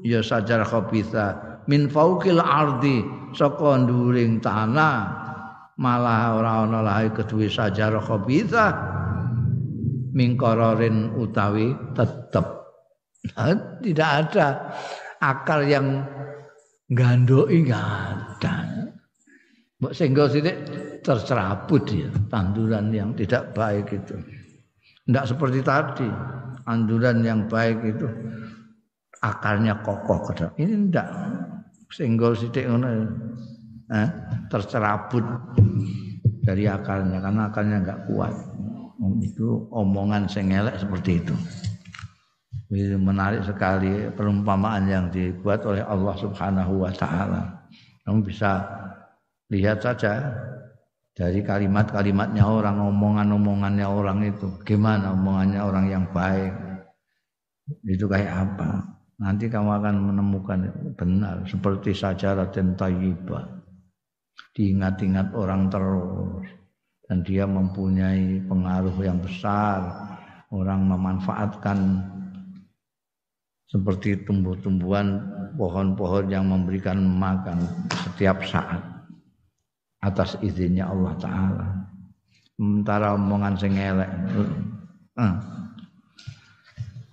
ya 0.01 0.21
sajar 0.25 0.65
khabitha 0.65 1.61
min 1.69 1.87
fauqil 1.89 2.41
ardi 2.41 3.05
saka 3.33 3.85
nduring 3.85 4.41
tanah. 4.41 5.21
Malah 5.81 6.37
ora 6.37 6.51
ana 6.61 6.79
lae 6.85 7.09
kedue 7.09 7.49
sajar 7.49 7.95
khabitha 7.97 8.69
mingkororin 10.13 11.15
utawi 11.17 11.73
tetep. 11.97 12.45
Tidak 13.81 14.09
ada 14.09 14.47
akar 15.21 15.65
yang 15.65 16.05
gandoki 16.91 17.65
enggak 17.65 17.81
ada. 17.81 18.55
Mbok 19.81 19.93
sehingga 19.97 20.29
sithik 20.29 20.57
tercerabut 21.01 21.89
ya 21.89 22.13
tanduran 22.29 22.93
yang 22.93 23.17
tidak 23.17 23.49
baik 23.57 23.89
itu. 23.89 24.13
Tidak 25.09 25.25
seperti 25.25 25.65
tadi, 25.65 26.05
tanduran 26.61 27.25
yang 27.25 27.49
baik 27.49 27.81
itu 27.89 28.05
akarnya 29.21 29.85
kokoh. 29.85 30.33
Ini 30.57 30.89
ndak 30.89 31.07
singgol 31.93 32.33
sithik 32.33 32.65
ngono. 32.65 32.89
Eh, 33.91 34.07
tercerabut 34.47 35.23
dari 36.41 36.63
akarnya 36.63 37.19
karena 37.21 37.41
akarnya 37.51 37.77
enggak 37.83 38.01
kuat. 38.09 38.33
Itu 39.21 39.67
omongan 39.69 40.25
sing 40.31 40.49
elek 40.49 40.79
seperti 40.79 41.21
itu. 41.21 41.35
Menarik 42.95 43.43
sekali 43.43 44.07
perumpamaan 44.15 44.87
yang 44.87 45.05
dibuat 45.11 45.67
oleh 45.67 45.83
Allah 45.83 46.15
Subhanahu 46.15 46.87
wa 46.87 46.91
taala. 46.95 47.67
Kamu 48.07 48.23
bisa 48.23 48.63
lihat 49.51 49.83
saja 49.83 50.31
dari 51.11 51.43
kalimat-kalimatnya 51.43 52.47
orang, 52.47 52.79
omongan-omongannya 52.79 53.83
orang 53.83 54.23
itu. 54.23 54.47
Gimana 54.63 55.11
omongannya 55.11 55.59
orang 55.59 55.85
yang 55.91 56.05
baik. 56.15 56.55
Itu 57.83 58.07
kayak 58.07 58.31
apa? 58.31 58.90
Nanti 59.21 59.45
kamu 59.45 59.69
akan 59.69 59.95
menemukan 60.09 60.59
benar 60.97 61.45
seperti 61.45 61.93
sajarah 61.93 62.49
dan 62.49 62.73
tayyibah 62.73 63.61
diingat-ingat 64.55 65.31
orang 65.35 65.71
terus. 65.71 66.47
Dan 67.07 67.27
dia 67.27 67.43
mempunyai 67.43 68.39
pengaruh 68.47 68.95
yang 69.03 69.19
besar. 69.19 69.83
Orang 70.51 70.83
memanfaatkan 70.91 71.79
seperti 73.71 74.19
tumbuh-tumbuhan 74.27 75.23
pohon-pohon 75.55 76.27
yang 76.27 76.51
memberikan 76.51 76.99
makan 76.99 77.63
setiap 77.95 78.43
saat 78.43 78.83
atas 80.03 80.35
izinnya 80.43 80.91
Allah 80.91 81.15
taala. 81.23 81.67
Sementara 82.59 83.15
omongan 83.15 83.55
sing 83.55 83.79
elek 83.79 84.11
eh, 85.23 85.35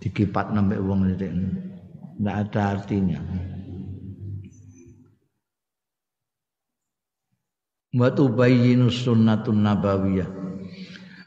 dikipat 0.03 0.51
nambah 0.51 0.83
wong 0.83 1.15
ini 1.15 1.78
tidak 2.19 2.51
ada 2.51 2.63
artinya. 2.75 3.23
Wa 7.95 8.11
tubayyinu 8.11 8.91
sunnatun 8.91 9.63
nabawiyah. 9.63 10.31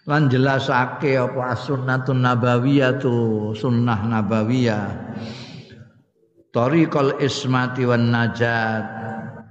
Lan 0.03 0.27
jelasake 0.27 1.15
apa 1.15 1.55
sunnatun 1.55 2.19
nabawiyah 2.19 2.99
tu 2.99 3.15
sunnah 3.55 4.03
nabawiyah. 4.03 5.15
Tariqal 6.51 7.23
ismati 7.23 7.87
wan 7.87 8.11
najat 8.11 8.83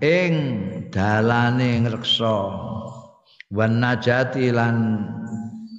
ing 0.05 0.35
dalane 0.93 1.81
ngreksa 1.89 2.37
wan 3.49 3.81
najati 3.81 4.53
lan 4.53 5.09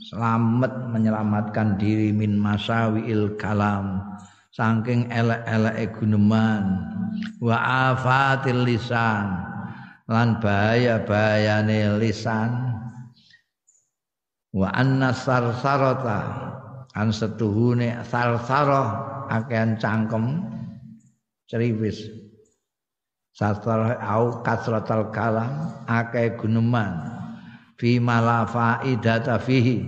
selamat 0.10 0.90
menyelamatkan 0.90 1.78
diri 1.78 2.10
min 2.10 2.42
masawiil 2.42 3.38
kalam 3.38 4.11
saking 4.52 5.08
elek-eleke 5.08 5.96
guneman. 5.96 6.64
Wa 7.40 7.58
afatil 7.96 8.68
lisan. 8.68 9.48
Lan 10.12 10.44
bahaya-bahayane 10.44 11.96
lisan. 12.00 12.52
Wa 14.52 14.70
anna 14.76 15.16
sarsarata. 15.16 16.52
An 16.92 17.16
setuhune 17.16 18.04
sarsarah 18.04 19.28
akean 19.32 19.80
cangkem. 19.80 20.44
Ceriwis. 21.48 22.12
Sarsarah 23.32 23.96
au 24.04 24.44
kasratal 24.44 25.08
kalam 25.16 25.72
akeh 25.88 26.36
guneman. 26.36 27.00
Fi 27.80 27.98
malafa 28.04 28.84
idata 28.84 29.40
fihi. 29.40 29.80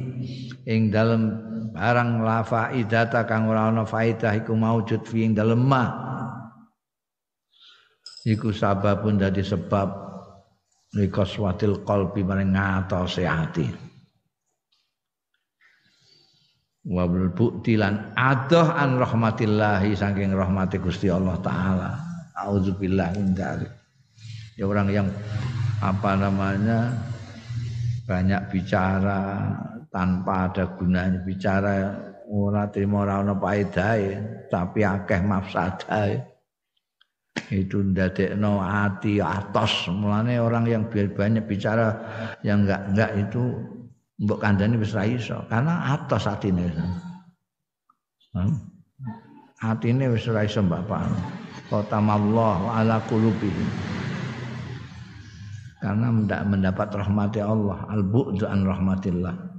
Ing 0.63 0.95
dalem 0.95 1.52
barang 1.73 2.21
la 2.21 2.45
faidata 2.45 3.25
kang 3.25 3.49
ora 3.49 3.73
ana 3.73 3.81
faidah 3.81 4.37
iku 4.37 4.53
maujud 4.53 5.01
fi 5.09 5.25
ing 5.25 5.33
dalem 5.33 5.57
ma 5.57 5.85
iku 8.23 8.53
sababun 8.53 9.17
dadi 9.17 9.41
sebab 9.41 10.03
likoswatil 10.93 11.81
qalbi 11.81 12.21
maring 12.21 12.53
ngatose 12.53 13.25
ati. 13.25 13.65
Wa 16.83 17.07
bil 17.07 17.31
buktilan 17.31 18.13
adoh 18.13 18.67
an 18.75 18.99
rahmatillahi 18.99 19.95
saking 19.95 20.35
rahmati 20.35 20.77
Gusti 20.77 21.07
Allah 21.07 21.39
taala. 21.39 21.91
Auzubillahi 22.33 23.23
min 23.23 23.33
ya 24.57 24.65
orang 24.67 24.89
yang 24.91 25.07
apa 25.79 26.11
namanya 26.17 26.91
banyak 28.03 28.41
bicara 28.51 29.47
tanpa 29.93 30.49
ada 30.49 30.73
gunanya 30.73 31.21
bicara 31.21 31.93
ora 32.25 32.65
trimo 32.73 33.05
ora 33.05 33.21
ana 33.21 33.37
paedahe 33.37 34.17
tapi 34.49 34.81
akeh 34.81 35.21
mafsadahe 35.21 36.33
itu 37.53 37.81
ndadekno 37.81 38.61
ati 38.61 39.21
atos. 39.21 39.89
Mulane 39.89 40.41
orang 40.41 40.65
yang 40.65 40.83
banyak 40.89 41.45
bicara 41.45 41.93
yang 42.41 42.65
enggak 42.65 42.81
enggak 42.93 43.11
itu 43.19 43.43
mbok 44.21 44.39
kandhani 44.41 44.81
wis 44.81 44.97
ra 44.97 45.05
iso. 45.05 45.45
Karena 45.49 45.93
atos 45.97 46.25
atine. 46.25 46.73
Hmm? 48.33 48.57
atine 49.61 50.09
wis 50.09 50.25
ra 50.25 50.41
iso 50.45 50.65
bapak 50.65 51.05
qatamallahu 51.69 52.65
ala 52.69 52.97
qulubihim. 53.05 53.69
Karena 55.83 56.09
mendapat 56.47 56.95
rahmati 56.95 57.43
Allah. 57.43 57.83
Al-bu'du 57.91 58.47
an 58.47 58.63
rahmatillah 58.63 59.52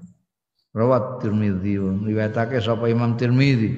Rawat 0.75 1.23
Tirmidzi 1.23 1.79
riwayatake 1.79 2.59
sapa 2.59 2.91
Imam 2.91 3.15
Tirmidzi 3.15 3.71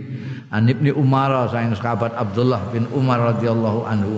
an 0.49 0.65
Ibnu 0.65 0.97
Umar 0.97 1.29
saking 1.53 1.77
sahabat 1.77 2.17
Abdullah 2.17 2.73
bin 2.73 2.89
Umar 2.97 3.37
radhiyallahu 3.37 3.85
anhu 3.85 4.17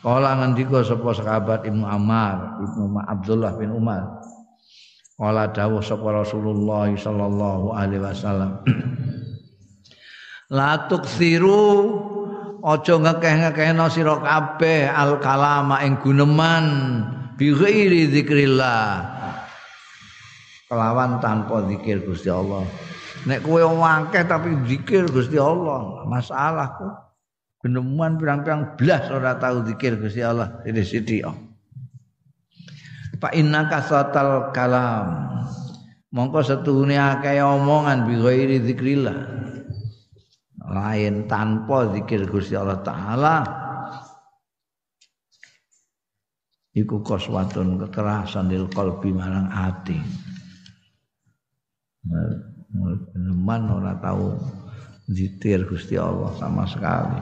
Kala 0.00 0.32
ngendika 0.40 0.80
sapa 0.80 1.12
sahabat 1.12 1.68
Ibnu 1.68 1.84
Ammar, 1.84 2.56
Ibnu 2.64 3.04
Abdullah 3.04 3.52
bin 3.60 3.68
Umar. 3.68 4.24
Kala 5.20 5.52
dawuh 5.52 5.84
sapa 5.84 6.24
Rasulullah 6.24 6.88
sallallahu 6.88 7.76
alaihi 7.76 8.00
wasallam. 8.00 8.64
La 10.56 10.88
tuksiru 10.88 11.68
aja 12.64 12.96
ngekeh-ngekehno 12.96 13.92
sira 13.92 14.24
kabeh 14.24 14.88
al 14.88 15.20
kalama 15.20 15.84
ing 15.84 16.00
guneman 16.00 16.64
bi 17.36 17.52
ghairi 17.52 18.08
zikrillah. 18.08 19.19
Kelawan 20.70 21.18
tanpa 21.18 21.66
zikir 21.66 21.98
Gusti 22.06 22.30
Allah. 22.30 22.62
Nek 23.26 23.42
kowe 23.42 23.58
akeh 23.58 24.22
tapi 24.22 24.54
zikir 24.70 25.10
Gusti 25.10 25.34
Allah, 25.34 26.06
masalahku. 26.06 26.86
Guneman 27.58 28.16
pirang-pirang 28.16 28.78
blas 28.78 29.10
ora 29.10 29.34
tahu 29.34 29.66
zikir 29.66 29.98
Gusti 29.98 30.22
Allah, 30.22 30.62
sithik-sithik. 30.62 31.26
Fa 33.18 33.28
innaka 33.34 33.82
satal 33.82 34.54
kalam. 34.54 35.28
Mongko 36.14 36.40
setuhune 36.46 36.96
akeh 36.96 37.42
omongan 37.42 38.06
bi 38.06 38.14
ghairi 38.16 38.62
zikrillah. 38.62 39.18
Lain 40.70 41.26
tanpa 41.26 41.90
zikir 41.90 42.30
Gusti 42.30 42.54
Allah 42.54 42.78
taala 42.86 43.36
iku 46.70 47.02
koswatun 47.02 47.82
kekerasan 47.82 48.48
lil 48.48 48.70
qalbi 48.70 49.10
marang 49.10 49.50
ati. 49.50 49.98
Teman 52.04 53.62
ora 53.68 53.98
tahu 53.98 54.38
zikir 55.10 55.66
Gusti 55.66 55.98
Allah 55.98 56.32
sama 56.38 56.64
sekali. 56.64 57.20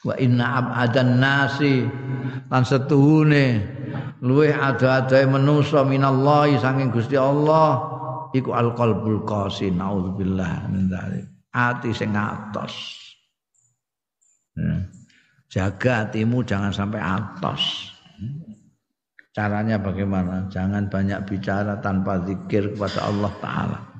Wa 0.00 0.16
inna 0.16 0.64
abadan 0.64 1.20
nasi 1.20 1.84
lan 2.48 2.64
setuhune 2.64 3.60
luweh 4.24 4.52
ada-adae 4.52 5.28
manusa 5.28 5.84
minallahi 5.84 6.56
saking 6.56 6.88
Gusti 6.88 7.20
Allah 7.20 7.84
iku 8.32 8.56
alqalbul 8.56 9.26
qasi 9.26 9.68
naudzubillah 9.68 10.70
min 10.72 10.88
dzalik 10.88 11.26
ati 11.50 11.90
sing 11.90 12.14
atos 12.14 12.74
ya. 14.54 14.86
jaga 15.50 16.06
hatimu 16.06 16.46
jangan 16.46 16.70
sampai 16.70 17.02
atos 17.02 17.89
caranya 19.30 19.78
bagaimana 19.78 20.50
jangan 20.50 20.90
banyak 20.90 21.22
bicara 21.26 21.78
tanpa 21.78 22.22
zikir 22.26 22.74
kepada 22.74 23.06
Allah 23.06 23.32
taala 23.38 23.90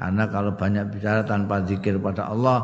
karena 0.00 0.32
kalau 0.32 0.56
banyak 0.56 0.96
bicara 0.96 1.20
tanpa 1.28 1.60
zikir 1.68 2.00
pada 2.00 2.32
Allah 2.32 2.58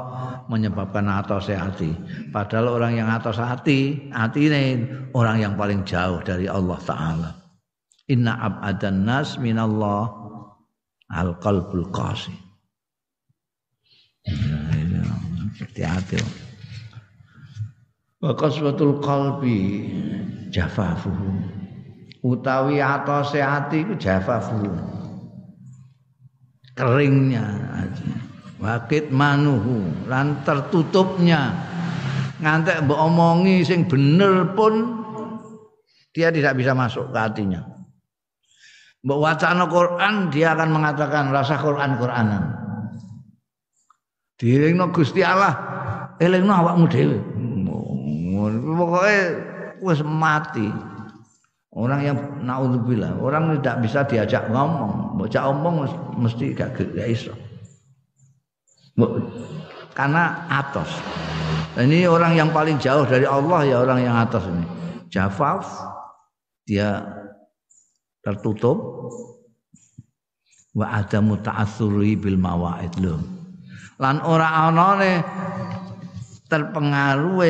menyebabkan 0.49 1.05
atos 1.05 1.53
hati. 1.53 1.93
Padahal 2.33 2.81
orang 2.81 2.97
yang 2.97 3.13
atos 3.13 3.37
hati, 3.37 4.09
hati 4.09 4.49
ini 4.49 4.89
orang 5.13 5.45
yang 5.45 5.53
paling 5.53 5.85
jauh 5.85 6.25
dari 6.25 6.49
Allah 6.49 6.81
Taala. 6.81 7.37
Inna 8.09 8.41
abadan 8.41 9.05
nas 9.05 9.37
minallah 9.37 10.09
al 11.13 11.37
qalbul 11.37 11.93
qasi. 11.93 12.33
Hati-hati. 15.61 16.46
Wa 18.21 18.33
qaswatul 18.33 19.01
qalbi 19.05 19.93
jafafuhu. 20.49 21.55
Utawi 22.27 22.81
atose 22.81 23.39
hati 23.39 23.87
ku 23.87 23.95
jafafuhu 23.95 24.97
keringnya. 26.77 27.45
Wakit 28.61 29.13
manuhu. 29.13 30.09
Lan 30.09 30.45
tertutupnya. 30.45 31.57
Ngantek 32.37 32.85
mbok 32.85 33.01
omongi 33.01 33.65
sing 33.65 33.89
bener 33.89 34.53
pun 34.53 35.01
dia 36.13 36.29
tidak 36.29 36.61
bisa 36.61 36.77
masuk 36.77 37.09
ke 37.13 37.19
hatinya. 37.21 37.65
Mbok 39.01 39.21
wacana 39.25 39.65
Quran 39.65 40.15
dia 40.29 40.53
akan 40.53 40.69
mengatakan 40.69 41.33
rasa 41.33 41.57
Quran 41.57 41.97
Quranan. 41.97 42.45
Dielingno 44.37 44.93
Gusti 44.93 45.25
Allah 45.25 45.57
elingno 46.21 46.53
awakmu 46.53 46.85
dhewe 46.93 47.17
pokoknya 48.61 49.21
wis 49.81 50.01
mati 50.05 50.69
Orang 51.77 52.01
yang 52.01 52.17
naudzubillah, 52.41 53.21
orang 53.21 53.61
tidak 53.61 53.85
bisa 53.85 54.01
diajak 54.09 54.49
ngomong, 54.49 55.21
baca 55.21 55.41
omong 55.53 55.85
mesti 56.17 56.57
gak 56.57 56.73
gak 56.73 57.05
iso. 57.05 57.37
Karena 59.93 60.49
atas. 60.49 60.89
Ini 61.77 62.09
orang 62.09 62.33
yang 62.33 62.49
paling 62.49 62.81
jauh 62.81 63.05
dari 63.05 63.29
Allah 63.29 63.61
ya 63.69 63.85
orang 63.85 64.01
yang 64.01 64.17
atas 64.17 64.49
ini. 64.49 64.65
Jafaf 65.13 65.69
dia 66.65 67.05
tertutup 68.25 69.13
wa 70.73 70.87
ada 70.97 71.21
muta'assuri 71.21 72.17
bil 72.17 72.41
mawaid. 72.41 72.97
Lan 74.01 74.25
ora 74.25 74.65
anane 74.65 75.21
terpengaruh 76.49 77.45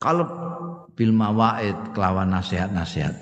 kalau 0.00 0.24
bil 0.96 1.12
mawaid 1.12 1.76
kelawan 1.92 2.32
nasihat-nasihat. 2.32 3.12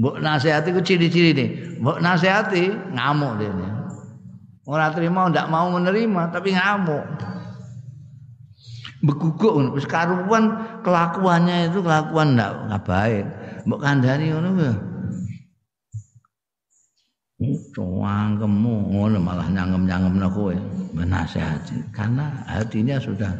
Mbok 0.00 0.22
nasihat 0.22 0.64
iku 0.64 0.80
ciri-ciri 0.80 1.36
nih. 1.36 1.48
Mbok 1.82 1.98
nasihati 2.00 2.72
ngamuk 2.94 3.36
dene. 3.36 3.68
Ora 4.64 4.94
terima 4.94 5.28
ndak 5.28 5.50
mau 5.50 5.68
menerima 5.68 6.30
tapi 6.30 6.54
ngamuk. 6.54 7.04
Beguguk 9.04 9.76
wis 9.76 9.84
karuan 9.84 10.78
kelakuannya 10.86 11.68
itu 11.68 11.84
kelakuan 11.84 12.38
ndak 12.38 12.80
baik. 12.86 13.26
Mbok 13.66 13.80
kandhani 13.82 14.30
ngono 14.30 14.48
ya. 14.56 14.74
Cuangkemu 17.72 18.92
ngono 18.92 19.16
malah 19.16 19.48
nyangem-nyangemno 19.48 20.28
kowe 20.28 20.52
menasehati 20.92 21.88
karena 21.88 22.44
hatinya 22.44 23.00
sudah 23.00 23.32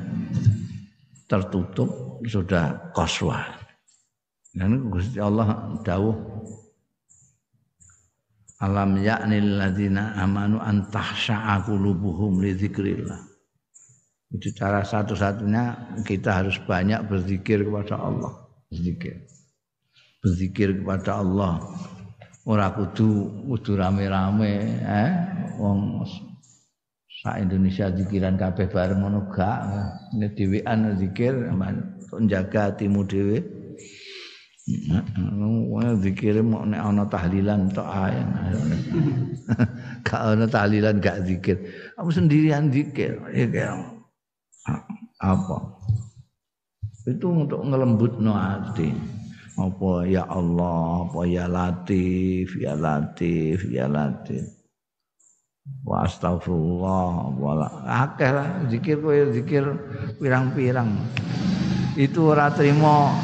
tertutup 1.31 2.19
sudah 2.27 2.91
koswa. 2.91 3.39
Dan 4.51 4.91
Gusti 4.91 5.23
Allah 5.23 5.79
dawuh 5.87 6.19
Alam 8.61 9.01
ya'nil 9.01 9.57
ladzina 9.57 10.13
amanu 10.21 10.61
an 10.61 10.85
tahsha'a 10.93 11.65
qulubuhum 11.65 12.45
li 12.45 12.53
dzikrillah. 12.53 13.17
Itu 14.37 14.53
cara 14.53 14.85
satu-satunya 14.85 15.97
kita 16.05 16.45
harus 16.45 16.61
banyak 16.69 17.09
berzikir 17.09 17.65
kepada 17.65 17.97
Allah, 17.97 18.37
berzikir. 18.69 19.25
Berzikir 20.21 20.77
kepada 20.77 21.25
Allah. 21.25 21.57
Ora 22.45 22.69
kudu 22.77 23.49
kudu 23.49 23.81
rame-rame, 23.81 24.85
eh 24.85 25.13
wong 25.57 26.05
sak 27.21 27.37
Indonesia 27.37 27.93
zikiran 27.93 28.41
kabeh 28.41 28.73
bareng 28.73 29.05
ngono 29.05 29.29
gak. 29.29 29.61
Nek 30.17 30.35
dhewean 30.37 30.97
zikir 30.97 31.37
untuk 31.53 32.21
jaga 32.27 32.73
hatimu 32.73 33.05
dhewe 33.05 33.61
Wah 35.71 35.97
zikir 35.99 36.45
mau 36.45 36.63
nek 36.63 36.79
ana 36.79 37.05
tahlilan 37.09 37.73
tok 37.73 37.89
ae. 37.91 38.21
Gak 40.07 40.21
ana 40.37 40.47
tahlilan 40.47 41.03
gak 41.03 41.27
zikir. 41.27 41.57
Kamu 41.97 42.11
sendirian 42.13 42.71
zikir. 42.71 43.19
Ya 43.35 43.75
apa? 45.21 45.59
Itu 47.09 47.33
untuk 47.33 47.67
ngelembutno 47.67 48.31
hati. 48.31 48.95
Apa 49.59 50.09
ya 50.09 50.25
Allah, 50.25 51.05
apa 51.05 51.21
ya 51.29 51.45
Latif, 51.45 52.57
ya 52.57 52.73
Latif, 52.79 53.67
ya 53.69 53.91
Latif. 53.91 54.60
Wa 55.81 56.05
astagfirullah 56.05 57.41
wala 57.41 57.69
akeh 57.89 58.31
lah 58.31 58.69
zikir 58.69 59.01
kowe 59.01 59.17
zikir 59.33 59.65
pirang-pirang 60.21 60.93
itu 61.97 62.37
ora 62.37 62.53
terima 62.53 63.17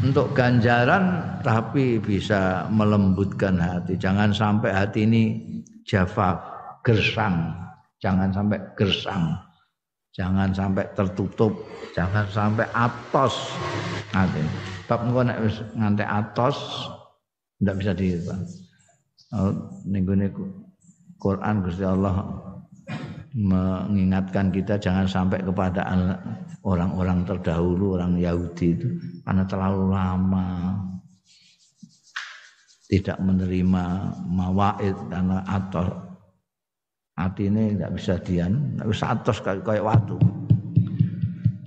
untuk 0.00 0.32
ganjaran 0.32 1.20
tapi 1.44 2.00
bisa 2.00 2.64
melembutkan 2.72 3.60
hati. 3.60 4.00
Jangan 4.00 4.32
sampai 4.32 4.72
hati 4.72 5.04
ini 5.04 5.24
java 5.84 6.40
gersang, 6.80 7.52
jangan 8.00 8.32
sampai 8.32 8.58
gersang. 8.76 9.36
Jangan 10.10 10.50
sampai 10.50 10.90
tertutup, 10.98 11.54
jangan 11.94 12.26
sampai 12.26 12.66
atos 12.74 13.54
hati. 14.10 14.42
Bab 14.90 15.06
engko 15.06 15.22
nek 15.22 15.38
wis 15.38 15.62
ngantek 15.78 16.08
atos 16.08 16.58
ndak 17.62 17.78
bisa 17.78 17.94
dihitung. 17.94 18.42
Oh, 19.30 19.54
ning 19.86 20.02
Quran 21.20 21.60
Gusti 21.60 21.84
Allah 21.84 22.24
mengingatkan 23.30 24.50
kita 24.50 24.80
jangan 24.80 25.06
sampai 25.06 25.38
kepada 25.44 25.86
orang-orang 26.66 27.22
terdahulu 27.22 27.94
orang 27.94 28.18
Yahudi 28.18 28.66
itu 28.74 28.88
karena 29.22 29.46
terlalu 29.46 29.94
lama 29.94 30.48
tidak 32.90 33.22
menerima 33.22 33.84
mawaid 34.26 34.98
karena 35.06 35.46
atau 35.46 35.86
hati 37.14 37.46
ini 37.46 37.78
tidak 37.78 37.92
bisa 37.94 38.14
dian 38.18 38.74
harus 38.82 38.98
atas 39.06 39.38
kayak 39.38 39.62
kayak 39.62 39.86
waktu 39.86 40.18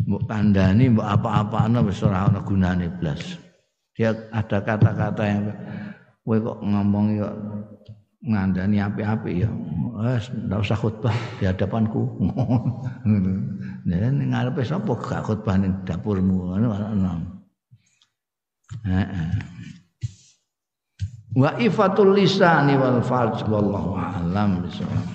mbok 0.04 0.24
kandhani 0.28 0.92
mbok 0.92 1.08
apa-apane 1.08 1.80
wis 1.88 2.04
ora 2.04 2.28
ana 2.28 2.44
gunane 2.44 2.92
blas. 3.00 3.40
Dia 3.94 4.12
ada 4.34 4.58
kata-kata 4.60 5.24
yang 5.24 5.44
kowe 6.26 6.38
kok 6.42 6.60
ngomong 6.60 7.06
kok 7.22 7.36
ngandani 8.24 8.80
api-api 8.80 9.32
ya. 9.44 9.50
Wes 9.94 10.32
ndak 10.34 10.64
usah 10.64 10.80
khutbah 10.80 11.16
di 11.38 11.46
hadapanku. 11.46 12.02
Nek 13.88 14.00
ngarepe 14.32 14.64
sapa 14.64 14.96
gak 14.96 15.28
khutbah 15.28 15.56
ning 15.60 15.84
dapurmu 15.84 16.50
ngono 16.50 16.68
ana. 16.72 17.12
Heeh. 18.88 19.32
Wa 21.34 21.58
ifatul 21.58 22.14
lisani 22.14 22.78
wal 22.78 23.02
farj 23.02 23.46
wallahu 23.50 23.98
a'lam 23.98 24.62
bisawab. 24.66 25.06